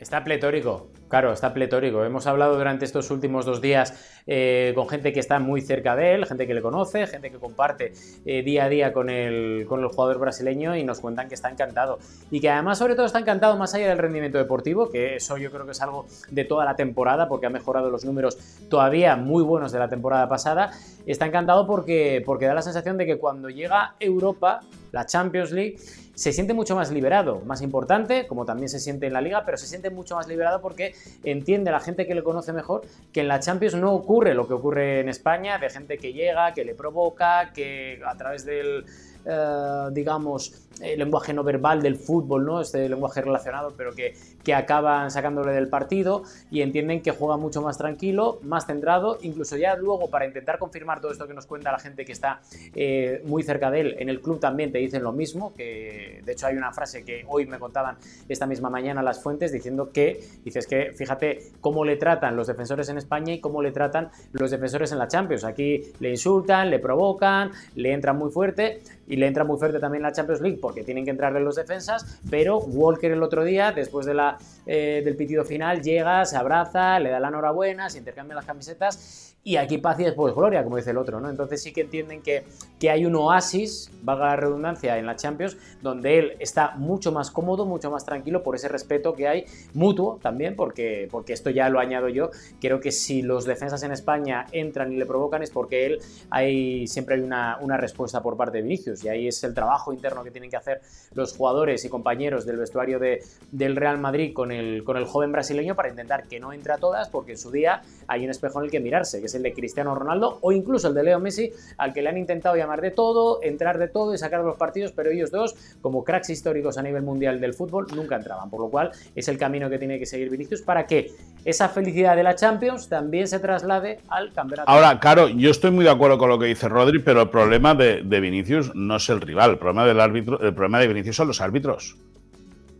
[0.00, 0.88] Está pletórico.
[1.06, 2.04] Claro, está pletórico.
[2.04, 6.14] Hemos hablado durante estos últimos dos días eh, con gente que está muy cerca de
[6.14, 7.92] él, gente que le conoce, gente que comparte
[8.24, 11.50] eh, día a día con el, con el jugador brasileño y nos cuentan que está
[11.50, 11.98] encantado.
[12.30, 15.50] Y que además, sobre todo, está encantado más allá del rendimiento deportivo, que eso yo
[15.50, 19.42] creo que es algo de toda la temporada, porque ha mejorado los números todavía muy
[19.42, 20.70] buenos de la temporada pasada.
[21.06, 24.60] Está encantado porque, porque da la sensación de que cuando llega Europa,
[24.92, 25.78] la Champions League,
[26.14, 29.56] se siente mucho más liberado, más importante, como también se siente en la liga, pero
[29.56, 33.28] se siente mucho más liberado porque entiende la gente que le conoce mejor que en
[33.28, 36.74] la Champions no ocurre lo que ocurre en España, de gente que llega, que le
[36.74, 38.84] provoca, que a través del
[39.24, 42.60] eh, digamos, el lenguaje no verbal del fútbol, ¿no?
[42.60, 47.62] Este lenguaje relacionado, pero que, que acaban sacándole del partido y entienden que juega mucho
[47.62, 51.70] más tranquilo, más centrado, incluso ya luego para intentar confirmar todo esto que nos cuenta
[51.70, 52.40] la gente que está
[52.74, 56.32] eh, muy cerca de él, en el club también te dicen lo mismo, que de
[56.32, 57.96] hecho hay una frase que hoy me contaban
[58.28, 62.88] esta misma mañana las fuentes diciendo que, dices que fíjate cómo le tratan los defensores
[62.88, 65.44] en España y cómo le tratan los defensores en la Champions.
[65.44, 68.80] Aquí le insultan, le provocan, le entran muy fuerte
[69.12, 72.18] y le entra muy fuerte también la Champions League porque tienen que entrarle los defensas,
[72.30, 76.98] pero Walker el otro día, después de la, eh, del pitido final, llega, se abraza,
[76.98, 80.76] le da la enhorabuena, se intercambian las camisetas y aquí paz y después gloria, como
[80.76, 81.28] dice el otro, ¿no?
[81.28, 82.44] Entonces sí que entienden que,
[82.78, 87.30] que hay un oasis, valga la redundancia, en la Champions, donde él está mucho más
[87.30, 89.44] cómodo, mucho más tranquilo por ese respeto que hay
[89.74, 92.30] mutuo también, porque, porque esto ya lo añado yo.
[92.60, 95.98] Creo que si los defensas en España entran y le provocan es porque él
[96.30, 99.92] hay, siempre hay una, una respuesta por parte de Vinicius y ahí es el trabajo
[99.92, 100.80] interno que tienen que hacer
[101.14, 105.32] los jugadores y compañeros del vestuario de, del Real Madrid con el, con el joven
[105.32, 108.58] brasileño para intentar que no entre a todas, porque en su día hay un espejo
[108.60, 111.52] en el que mirarse, que el de Cristiano Ronaldo o incluso el de Leo Messi,
[111.78, 114.92] al que le han intentado llamar de todo, entrar de todo y sacar los partidos,
[114.92, 118.50] pero ellos dos, como cracks históricos a nivel mundial del fútbol, nunca entraban.
[118.50, 121.12] Por lo cual es el camino que tiene que seguir Vinicius para que
[121.44, 124.70] esa felicidad de la Champions también se traslade al campeonato.
[124.70, 127.74] Ahora, claro, yo estoy muy de acuerdo con lo que dice Rodri, pero el problema
[127.74, 131.16] de, de Vinicius no es el rival, el problema del árbitro, el problema de Vinicius
[131.16, 131.96] son los árbitros.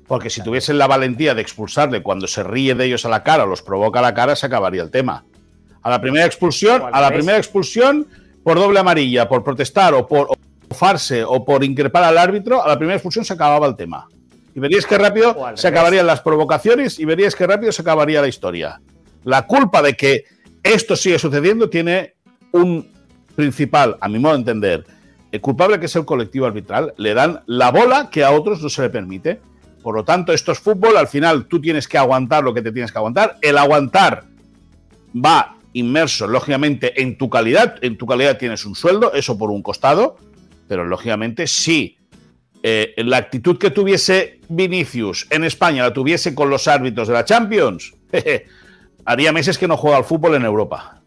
[0.07, 3.45] Porque si tuviesen la valentía de expulsarle cuando se ríe de ellos a la cara
[3.45, 5.25] o los provoca a la cara, se acabaría el tema.
[5.83, 8.07] A la primera expulsión, a la primera expulsión
[8.45, 10.29] por doble amarilla, por protestar o por
[10.71, 14.09] farse o por increpar al árbitro, a la primera expulsión se acababa el tema.
[14.55, 18.29] Y veríais que rápido se acabarían las provocaciones y veríais que rápido se acabaría la
[18.29, 18.81] historia.
[19.25, 20.25] La culpa de que
[20.63, 22.15] esto sigue sucediendo tiene
[22.53, 22.93] un
[23.35, 24.85] principal, a mi modo de entender,
[25.31, 28.69] el culpable que es el colectivo arbitral, le dan la bola que a otros no
[28.69, 29.41] se le permite.
[29.83, 32.71] Por lo tanto, esto es fútbol, al final tú tienes que aguantar lo que te
[32.71, 33.39] tienes que aguantar.
[33.41, 34.25] El aguantar
[35.15, 37.77] va inmerso, lógicamente, en tu calidad.
[37.81, 40.17] En tu calidad tienes un sueldo, eso por un costado,
[40.69, 41.97] pero lógicamente si
[42.63, 47.25] eh, la actitud que tuviese Vinicius en España la tuviese con los árbitros de la
[47.25, 47.95] Champions,
[49.05, 51.01] haría meses que no juega al fútbol en Europa.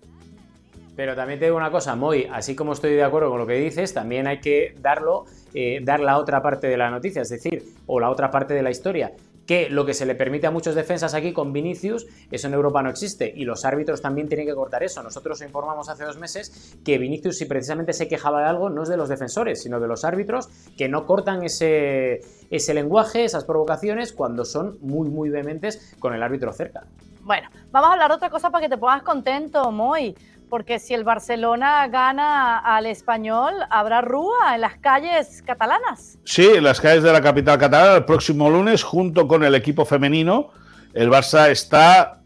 [0.96, 3.56] Pero también te digo una cosa, Moy, así como estoy de acuerdo con lo que
[3.56, 7.64] dices, también hay que darlo, eh, dar la otra parte de la noticia, es decir,
[7.86, 9.12] o la otra parte de la historia
[9.46, 12.82] que lo que se le permite a muchos defensas aquí con Vinicius, eso en Europa
[12.82, 15.04] no existe y los árbitros también tienen que cortar eso.
[15.04, 18.90] Nosotros informamos hace dos meses que Vinicius, si precisamente se quejaba de algo, no es
[18.90, 24.14] de los defensores, sino de los árbitros que no cortan ese, ese lenguaje, esas provocaciones,
[24.14, 26.86] cuando son muy, muy vehementes con el árbitro cerca.
[27.22, 30.16] Bueno, vamos a hablar de otra cosa para que te pongas contento, Moy
[30.50, 36.18] porque si el Barcelona gana al español, habrá rúa en las calles catalanas.
[36.24, 39.86] Sí, en las calles de la capital catalana el próximo lunes, junto con el equipo
[39.86, 40.50] femenino.
[40.94, 42.22] El Barça está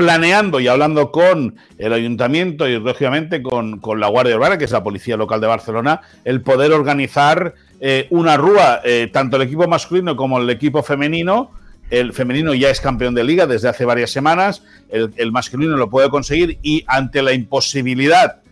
[0.00, 4.82] planeando y hablando con el ayuntamiento y lógicamente con, la Guardia Urbana, que es la
[4.82, 10.16] policía local de Barcelona, el poder organizar eh, una rúa, eh, tanto el equipo masculino
[10.16, 11.50] como el equipo femenino,
[11.90, 16.08] el femenino ya es campeón de liga desde hace varias semanas, el, masculino lo puede
[16.08, 18.42] conseguir y ante la imposibilidad,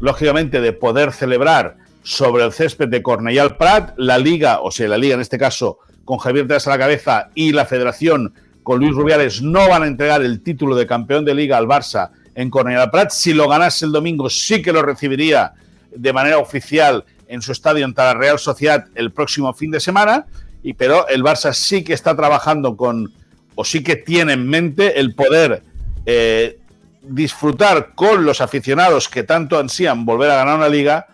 [0.00, 4.98] lógicamente, de poder celebrar sobre el césped de Cornellal Prat, la liga, o sea, la
[4.98, 8.94] liga en este caso, con Javier Tras a la cabeza y la federación con Luis
[8.94, 12.90] Rubiales no van a entregar el título de campeón de liga al Barça en Cornellal
[12.90, 13.10] Prat.
[13.10, 15.54] Si lo ganase el domingo, sí que lo recibiría
[15.94, 20.26] de manera oficial en su estadio ante la Real Sociedad el próximo fin de semana
[20.66, 23.12] y, pero el Barça sí que está trabajando con,
[23.54, 25.62] o sí que tiene en mente el poder
[26.04, 26.58] eh,
[27.02, 31.06] disfrutar con los aficionados que tanto ansían volver a ganar una liga,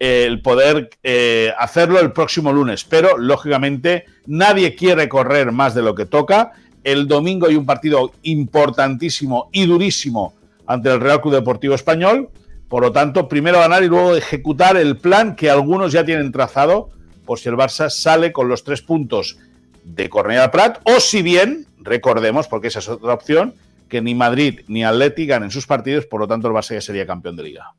[0.00, 2.84] eh, el poder eh, hacerlo el próximo lunes.
[2.84, 6.52] Pero, lógicamente, nadie quiere correr más de lo que toca.
[6.82, 10.32] El domingo hay un partido importantísimo y durísimo
[10.66, 12.30] ante el Real Club Deportivo Español.
[12.70, 16.88] Por lo tanto, primero ganar y luego ejecutar el plan que algunos ya tienen trazado
[17.24, 19.38] por si el Barça sale con los tres puntos
[19.84, 23.54] de Cornellà Prat, o si bien, recordemos, porque esa es otra opción,
[23.88, 27.06] que ni Madrid ni Atleti ganen sus partidos, por lo tanto el Barça ya sería
[27.06, 27.74] campeón de liga.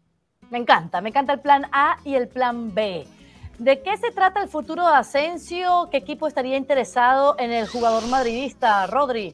[0.51, 3.05] Me encanta, me encanta el plan A y el plan B.
[3.57, 5.87] ¿De qué se trata el futuro de Asensio?
[5.89, 9.33] ¿Qué equipo estaría interesado en el jugador madridista, Rodri?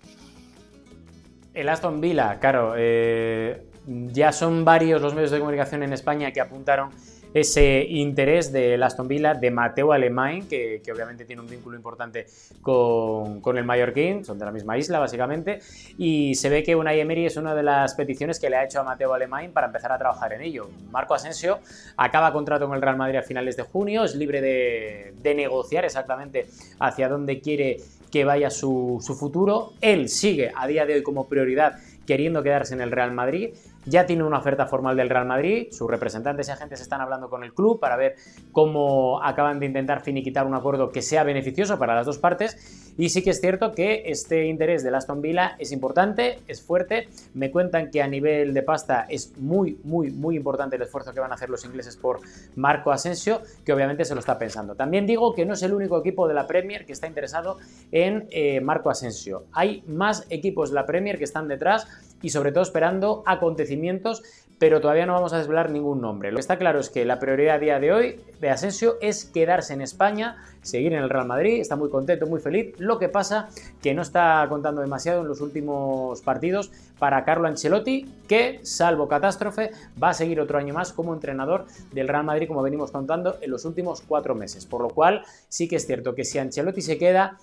[1.54, 2.76] El Aston Villa, claro.
[2.78, 6.90] Eh, ya son varios los medios de comunicación en España que apuntaron
[7.34, 12.26] ese interés de Aston Villa de Mateo Alemán, que, obviamente tiene un vínculo importante
[12.62, 15.60] con, el Mallorquín, son de la misma isla básicamente,
[15.98, 18.82] y se ve que Unai Emery es una de las peticiones que le ha hecho
[18.82, 20.70] a Mateo Alemán para empezar a trabajar en ello.
[20.92, 21.60] Marco Asensio
[21.96, 26.48] acaba contrato con el Real Madrid a finales de junio, es libre de, negociar exactamente
[26.80, 27.78] hacia dónde quiere
[28.12, 29.72] que vaya su, su futuro.
[29.80, 33.52] Él sigue a día de hoy como prioridad queriendo quedarse en el Real Madrid
[33.86, 37.44] ya tiene una oferta formal del Real Madrid, sus representantes y agentes están hablando con
[37.44, 38.16] el club para ver
[38.52, 42.92] cómo acaban de intentar finiquitar un acuerdo que sea beneficioso para las dos partes.
[42.98, 47.08] Y sí que es cierto que este interés del Aston Villa es importante, es fuerte,
[47.34, 51.20] me cuentan que a nivel de pasta es muy, muy, muy importante el esfuerzo que
[51.20, 52.20] van a hacer los ingleses por
[52.56, 54.76] Marco Asensio, que obviamente se lo está pensando.
[54.76, 57.58] También digo que no es el único equipo de la Premier que está interesado
[57.92, 61.88] en eh, Marco Asensio, hay más equipos de la Premier que están detrás
[62.22, 64.24] y sobre todo esperando acontecimientos,
[64.60, 66.32] pero todavía no vamos a desvelar ningún nombre.
[66.32, 69.26] Lo que está claro es que la prioridad a día de hoy de Asensio es
[69.26, 72.74] quedarse en España, seguir en el Real Madrid, está muy contento, muy feliz.
[72.78, 73.50] Lo que pasa
[73.82, 79.72] que no está contando demasiado en los últimos partidos para Carlo Ancelotti, que salvo catástrofe
[80.02, 83.50] va a seguir otro año más como entrenador del Real Madrid, como venimos contando en
[83.50, 84.66] los últimos cuatro meses.
[84.66, 87.38] Por lo cual sí que es cierto que si Ancelotti se queda,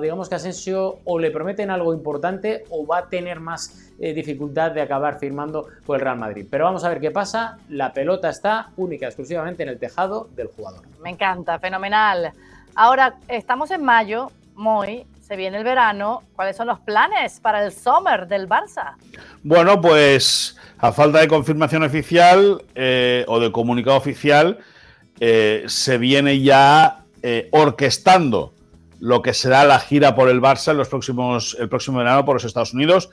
[0.00, 4.70] digamos que Asensio o le prometen algo importante o va a tener más eh, dificultad
[4.72, 6.46] de acabar firmando por el Real Madrid.
[6.48, 7.58] Pero vamos a ver qué pasa.
[7.68, 10.82] La pelota está única, exclusivamente en el tejado del jugador.
[11.02, 12.32] Me encanta, fenomenal.
[12.78, 16.24] Ahora, estamos en mayo, muy, se viene el verano.
[16.34, 18.96] ¿Cuáles son los planes para el summer del Barça?
[19.42, 24.58] Bueno, pues a falta de confirmación oficial eh, o de comunicado oficial,
[25.20, 27.00] eh, se viene ya
[27.50, 28.52] orquestando
[29.00, 32.36] lo que será la gira por el Barça en los próximos, el próximo verano por
[32.36, 33.08] los Estados Unidos.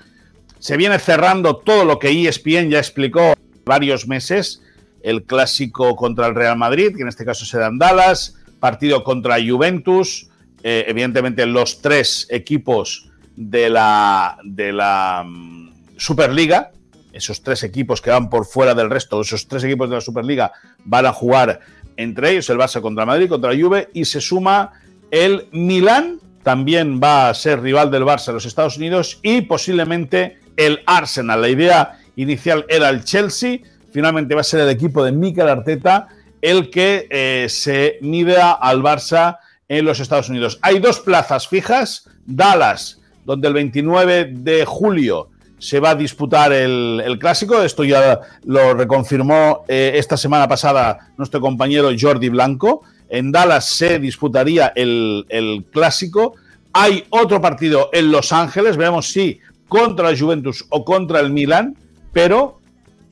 [0.59, 3.33] Se viene cerrando todo lo que ESPN ya explicó
[3.65, 4.61] varios meses,
[5.01, 9.35] el clásico contra el Real Madrid, que en este caso será en Dallas, partido contra
[9.45, 10.29] Juventus,
[10.63, 16.71] eh, evidentemente los tres equipos de la, de la mm, Superliga,
[17.11, 20.53] esos tres equipos que van por fuera del resto, esos tres equipos de la Superliga
[20.85, 21.59] van a jugar
[21.97, 24.71] entre ellos, el Barça contra Madrid, contra Juve, y se suma
[25.11, 30.37] el Milán también va a ser rival del Barça en los Estados Unidos y posiblemente
[30.55, 31.41] el Arsenal.
[31.41, 33.59] La idea inicial era el Chelsea,
[33.91, 36.07] finalmente va a ser el equipo de Mikel Arteta
[36.43, 39.37] el que eh, se mida al Barça
[39.69, 40.59] en los Estados Unidos.
[40.61, 47.17] Hay dos plazas fijas, Dallas, donde el 29 de julio se va a disputar el,
[47.17, 47.63] clásico.
[47.63, 52.83] Esto ya lo reconfirmó eh, esta semana pasada nuestro compañero Jordi Blanco.
[53.07, 56.35] En Dallas se disputaría el, clásico.
[56.73, 61.77] Hay otro partido en Los Ángeles, veremos si contra la Juventus o contra el Milan,
[62.11, 62.59] pero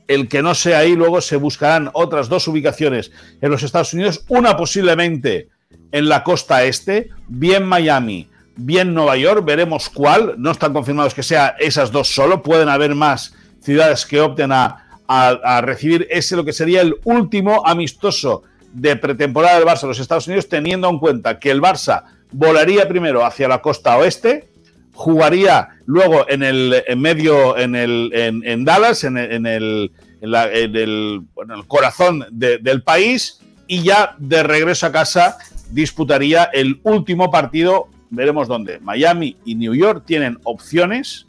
[0.08, 3.12] el que no sea ahí, luego se buscarán otras dos ubicaciones
[3.42, 5.50] en los Estados Unidos, una posiblemente
[5.92, 11.24] en la costa este, bien Miami, bien Nueva York, veremos cuál, no están confirmados que
[11.24, 16.46] sea esas dos solo, pueden haber más ciudades que opten a, a recibir ese lo
[16.46, 21.00] que sería el último amistoso de pretemporada del Barça a los Estados Unidos, teniendo en
[21.00, 24.51] cuenta que el Barça volaría primero hacia la costa oeste,
[24.94, 31.24] jugaría luego en el medio, en, el, en, Dallas, en el, en el, el,
[31.68, 35.38] corazón del país, y ya de regreso a casa
[35.72, 38.80] disputaría el último partido, veremos dónde.
[38.80, 41.26] Miami y New York tienen opciones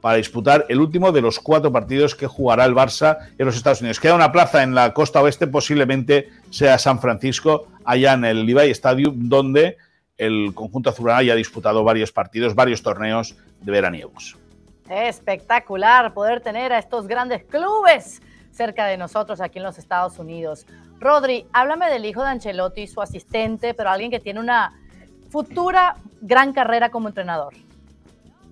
[0.00, 3.80] para disputar el último de los cuatro partidos que jugará el Barça en los Estados
[3.80, 3.98] Unidos.
[3.98, 8.70] Queda una plaza en la costa oeste, posiblemente sea San Francisco, allá en el Levi
[8.70, 9.78] Stadium, donde
[10.18, 14.36] el conjunto azulgrana ya ha disputado varios partidos, varios torneos de veraniegos.
[14.88, 20.66] Espectacular poder tener a estos grandes clubes cerca de nosotros aquí en los Estados Unidos.
[20.98, 24.72] Rodri, háblame del hijo de Ancelotti, su asistente, pero alguien que tiene una
[25.30, 27.54] futura gran carrera como entrenador.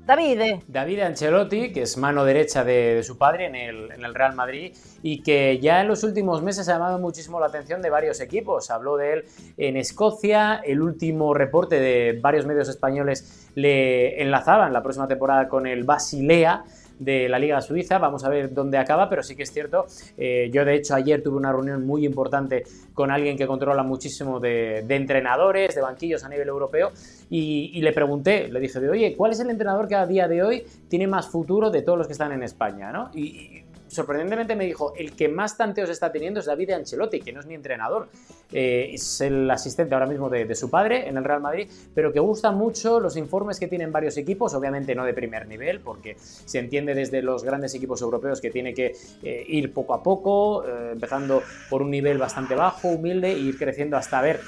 [0.06, 0.62] David.
[0.68, 5.58] David Ancelotti, que es mano derecha de, su padre en el, Real Madrid y que
[5.60, 8.70] ya en los últimos meses ha llamado muchísimo la atención de varios equipos.
[8.70, 9.24] Habló de él
[9.56, 15.48] en Escocia, el último reporte de varios medios españoles le enlazaba en la próxima temporada
[15.48, 16.64] con el Basilea
[16.98, 17.98] de la Liga Suiza.
[17.98, 19.86] Vamos a ver dónde acaba, pero sí que es cierto.
[20.16, 24.40] Eh, yo, de hecho, ayer tuve una reunión muy importante con alguien que controla muchísimo
[24.40, 26.92] de, entrenadores, de banquillos a nivel europeo,
[27.30, 30.42] y, le pregunté, le dije, de, oye, ¿cuál es el entrenador que a día de
[30.42, 32.92] hoy tiene más futuro de todos los que están en España?
[32.92, 33.10] ¿no?
[33.14, 33.63] Y,
[33.94, 37.46] sorprendentemente me dijo, el que más tanteos está teniendo es David Ancelotti, que no es
[37.46, 38.08] ni entrenador,
[38.52, 42.20] eh, es el asistente ahora mismo de, su padre en el Real Madrid, pero que
[42.20, 46.58] gusta mucho los informes que tienen varios equipos, obviamente no de primer nivel, porque se
[46.58, 50.90] entiende desde los grandes equipos europeos que tiene que eh, ir poco a poco, eh,
[50.92, 54.40] empezando por un nivel bastante bajo, humilde, e ir creciendo hasta ver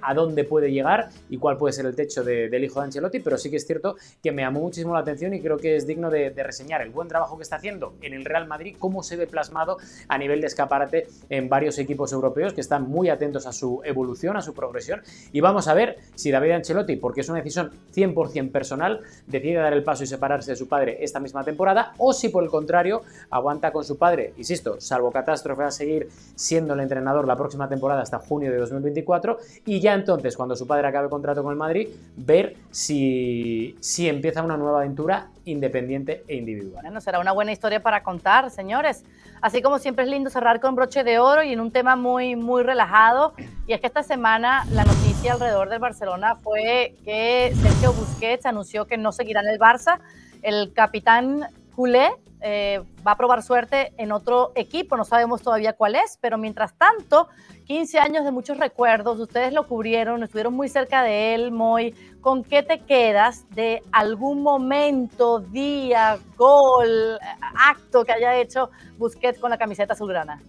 [0.00, 3.36] a dónde puede llegar y cuál puede ser el techo del hijo de Ancelotti, pero
[3.36, 6.10] sí que es cierto que me llamó muchísimo la atención y creo que es digno
[6.10, 9.16] de, de reseñar el buen trabajo que está haciendo en el Real Madrid, cómo se
[9.16, 13.52] ve plasmado a nivel de escaparate en varios equipos europeos que están muy atentos a
[13.52, 15.02] su evolución, a su progresión.
[15.32, 19.72] Y vamos a ver si David Ancelotti, porque es una decisión 100% personal, decide dar
[19.72, 23.02] el paso y separarse de su padre esta misma temporada, o si por el contrario
[23.30, 28.02] aguanta con su padre, insisto, salvo catástrofe a seguir siendo el entrenador la próxima temporada
[28.02, 31.88] hasta junio de 2024, y ya entonces, cuando su padre acabe contrato con el Madrid,
[32.16, 36.82] ver si, si empieza una nueva aventura independiente e individual.
[36.82, 39.04] Bueno, será una buena historia para contar, señores.
[39.40, 42.36] Así como siempre es lindo cerrar con broche de oro y en un tema muy,
[42.36, 43.32] muy relajado.
[43.66, 48.86] Y es que esta semana la noticia alrededor del Barcelona fue que Sergio Busquets anunció
[48.86, 50.00] que no seguirá en el Barça.
[50.42, 55.94] El capitán culé eh, va a probar suerte en otro equipo, no sabemos todavía cuál
[55.94, 57.28] es, pero mientras tanto,
[57.66, 61.94] 15 años de muchos recuerdos, ustedes lo cubrieron, estuvieron muy cerca de él, Moy.
[62.20, 67.18] ¿Con qué te quedas de algún momento, día, gol,
[67.56, 70.40] acto que haya hecho Busquets con la camiseta azulgrana?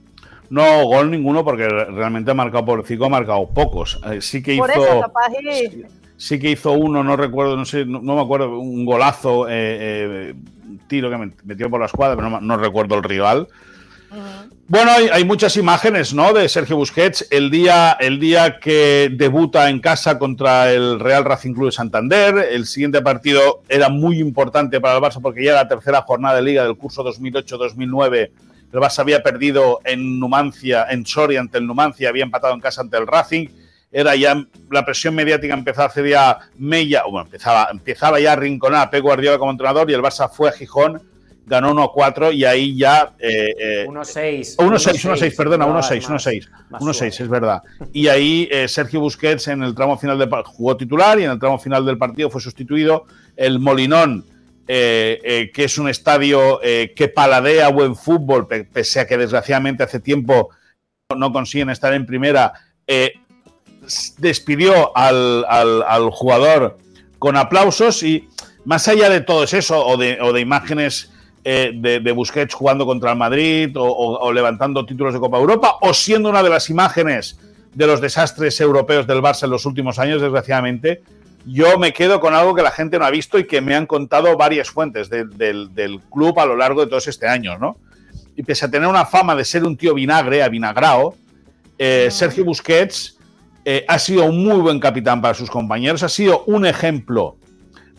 [0.49, 3.99] No, gol ninguno, porque realmente ha marcado por cinco, ha marcado pocos.
[4.11, 4.65] Eh, sí que hizo.
[6.18, 10.36] sí, que hizo uno, no recuerdo, no sé, no, me acuerdo, un golazo, eh,
[10.88, 13.47] tiro que metió por la escuadra, pero no, recuerdo el rival.
[14.69, 16.33] Bueno, hay, muchas imágenes, ¿no?
[16.33, 21.53] De Sergio Busquets el día, el día que debuta en casa contra el Real Racing
[21.53, 22.47] Club de Santander.
[22.51, 26.35] El siguiente partido era muy importante para el Barça porque ya era la tercera jornada
[26.35, 28.31] de liga del curso 2008-2009.
[28.73, 32.81] El Barça había perdido en Numancia, en Soria ante el Numancia, había empatado en casa
[32.81, 33.47] ante el Racing.
[33.89, 34.35] Era ya
[34.69, 38.89] la presión mediática empezaba a hacer ya mella, bueno, empezaba, empezaba ya a rinconar a
[38.89, 41.01] Pep Guardiola como entrenador y el Barça fue a Gijón
[41.47, 43.13] ganó 1-4 y ahí ya...
[43.17, 44.57] 1-6.
[44.57, 46.49] 1-6, 1-6, perdona, 1-6, 1-6.
[46.71, 47.63] 1-6, es verdad.
[47.93, 51.39] Y ahí eh, Sergio Busquets en el tramo final del jugó titular y en el
[51.39, 53.05] tramo final del partido fue sustituido
[53.37, 54.25] el Molinón,
[54.67, 60.01] eh, eh, que es un estadio que paladea buen fútbol, pese a que desgraciadamente hace
[60.01, 60.49] tiempo
[61.15, 62.51] no consiguen estar en primera,
[64.17, 66.77] despidió al, al, al, jugador
[67.19, 68.27] con aplausos y
[68.65, 71.09] más allá de todo eso o de, o de imágenes
[71.49, 76.29] eh, de, Busquets jugando contra el Madrid o, levantando títulos de Copa Europa o siendo
[76.29, 77.39] una de las imágenes
[77.73, 81.03] de los desastres europeos del Barça en los últimos años, desgraciadamente,
[81.45, 83.85] yo me quedo con algo que la gente no ha visto y que me han
[83.85, 87.77] contado varias fuentes del club a lo largo de todos este año, ¿no?
[88.35, 91.15] Y pese a tener una fama de ser un tío vinagre, avinagrao,
[91.77, 93.17] eh, Sergio Busquets
[93.63, 97.37] eh, ha sido un muy buen capitán para sus compañeros, ha sido un ejemplo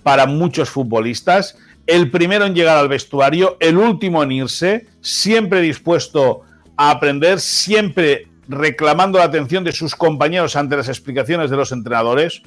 [0.03, 1.57] para muchos futbolistas
[1.89, 6.43] el primero en llegar al vestuario, el último en irse, siempre dispuesto
[6.76, 12.43] a aprender, siempre reclamando la atención de sus compañeros ante las explicaciones de los entrenadores.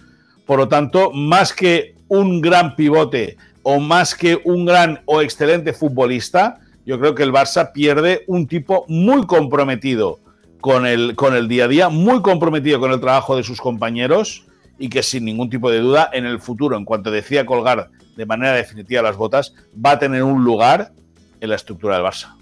[0.46, 5.74] Por lo tanto, más que un gran pivote o más que un gran o excelente
[5.74, 10.20] futbolista, yo creo que el Barça pierde un tipo muy comprometido
[10.62, 14.46] con el, con el día a día, muy comprometido con el trabajo de sus compañeros
[14.78, 18.26] y que sin ningún tipo de duda en el futuro, en cuanto decía colgar de
[18.26, 20.92] manera definitiva las botas, va a tener un lugar
[21.40, 22.36] en la estructura del Barça.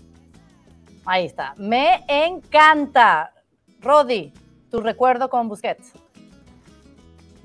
[1.05, 1.53] Ahí está.
[1.57, 3.33] Me encanta.
[3.81, 4.33] Rodi,
[4.69, 5.93] tu recuerdo con Busquets.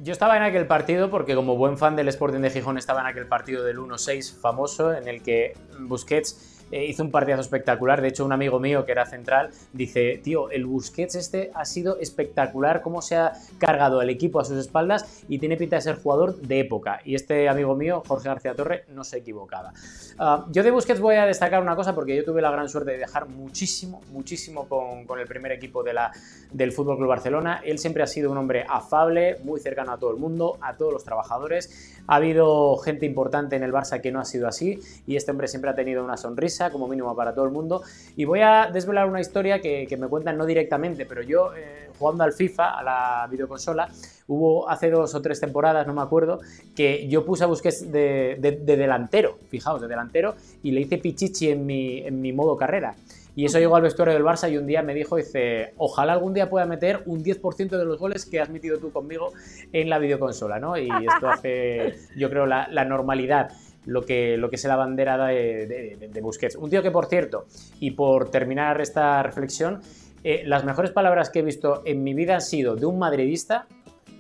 [0.01, 3.07] Yo estaba en aquel partido porque como buen fan del Sporting de Gijón estaba en
[3.07, 8.03] aquel partido del 1-6 famoso en el que Busquets eh, hizo un partidazo espectacular.
[8.03, 12.01] De hecho, un amigo mío que era central dice, tío, el Busquets este ha sido
[12.01, 15.95] espectacular, cómo se ha cargado el equipo a sus espaldas y tiene pinta de ser
[15.95, 16.99] jugador de época.
[17.05, 19.73] Y este amigo mío, Jorge García Torre, no se equivocaba.
[20.19, 22.91] Ah, yo de Busquets voy a destacar una cosa porque yo tuve la gran suerte
[22.91, 26.11] de dejar muchísimo, muchísimo con, con el primer equipo de la,
[26.53, 27.63] del Fútbol Club Barcelona.
[27.65, 30.93] Él siempre ha sido un hombre afable, muy cercano a todo el mundo, a todos
[30.93, 32.01] los trabajadores.
[32.09, 35.47] Ha habido gente importante en el Barça que no ha sido así y este hombre
[35.47, 37.83] siempre ha tenido una sonrisa como mínimo para todo el mundo.
[38.17, 42.25] Y voy a desvelar una historia que, me cuentan no directamente, pero yo eh, jugando
[42.25, 43.89] al FIFA, a la videoconsola,
[44.27, 46.41] hubo hace dos o tres temporadas, no me acuerdo,
[46.75, 51.65] que yo puse a Busquets de, delantero, fijaos, de delantero, y le hice pichichi en
[51.65, 52.95] mi, en mi modo carrera.
[53.37, 56.35] Y eso llegó al vestuario del Barça y un día me dijo, dice, ojalá algún
[56.35, 59.33] día pueda meter un 10% de los goles que has metido tú conmigo
[59.73, 60.79] en la videoconsola, ¿no?
[60.79, 63.51] Y esto hace, yo creo, la, normalidad
[63.87, 66.57] lo que, lo que es la bandera de, de, Busquets.
[66.57, 67.47] Un tío que, por cierto,
[67.81, 69.81] y por terminar esta reflexión,
[70.23, 73.67] eh, las mejores palabras que he visto en mi vida han sido de un madridista,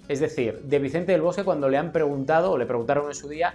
[0.08, 3.28] es decir, de Vicente del Bosque cuando le han preguntado, o le preguntaron en su
[3.28, 3.54] día,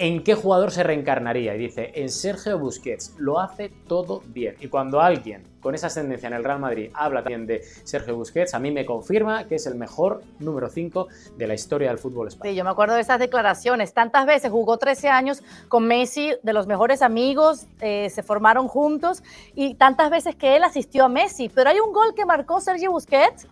[0.00, 1.54] en qué jugador se reencarnaría.
[1.54, 4.56] Y dice, en Sergio Busquets, lo hace todo bien.
[4.58, 8.54] Y cuando alguien con esa ascendencia en el Real Madrid habla también de Sergio Busquets,
[8.54, 12.28] a mí me confirma que es el mejor número 5 de la historia del fútbol
[12.28, 12.54] español.
[12.54, 13.92] Sí, yo me acuerdo de esas declaraciones.
[13.92, 19.22] Tantas veces jugó 13 años con Messi, de los mejores amigos, eh, se formaron juntos
[19.54, 21.50] y tantas veces que él asistió a Messi.
[21.50, 23.46] Pero hay un gol que marcó Sergio Busquets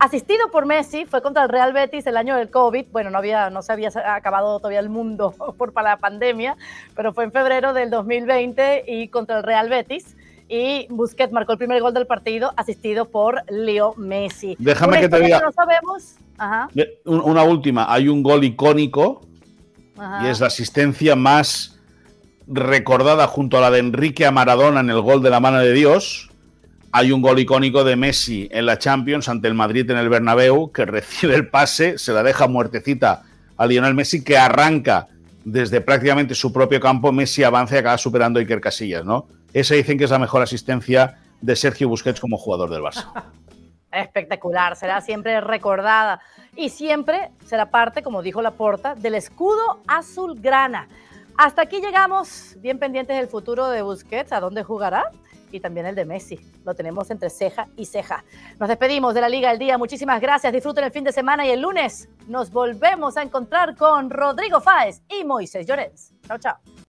[0.00, 2.86] asistido por Messi, fue contra el Real Betis el año del COVID.
[2.90, 6.56] Bueno, no, había, no se había acabado todavía el mundo por la pandemia,
[6.96, 10.16] pero fue en febrero del 2020 y contra el Real Betis.
[10.48, 14.56] Y Busquets marcó el primer gol del partido, asistido por Leo Messi.
[14.58, 15.40] Déjame que te diga.
[15.40, 16.16] no sabemos.
[17.04, 17.92] Una última.
[17.92, 19.20] Hay un gol icónico
[20.22, 21.78] y es la asistencia más
[22.48, 25.72] recordada junto a la de Enrique a Maradona en el gol de la mano de
[25.72, 26.29] Dios
[26.92, 30.72] hay un gol icónico de Messi en la Champions ante el Madrid en el Bernabéu,
[30.72, 33.22] que recibe el pase, se la deja muertecita
[33.56, 35.08] a Lionel Messi, que arranca
[35.44, 39.26] desde prácticamente su propio campo, Messi avanza y acaba superando a Iker Casillas, ¿no?
[39.52, 43.10] Esa dicen que es la mejor asistencia de Sergio Busquets como jugador del Barça.
[43.92, 46.20] Espectacular, será siempre recordada
[46.54, 50.88] y siempre será parte, como dijo Laporta, del escudo azulgrana.
[51.36, 55.10] Hasta aquí llegamos, bien pendientes del futuro de Busquets, a dónde jugará
[55.50, 56.38] y también el de Messi.
[56.64, 58.24] Lo tenemos entre ceja y ceja.
[58.58, 59.78] Nos despedimos de la Liga del Día.
[59.78, 60.52] Muchísimas gracias.
[60.52, 65.02] Disfruten el fin de semana y el lunes nos volvemos a encontrar con Rodrigo Fáez
[65.08, 66.14] y Moisés Llorens.
[66.26, 66.80] Chao, chao.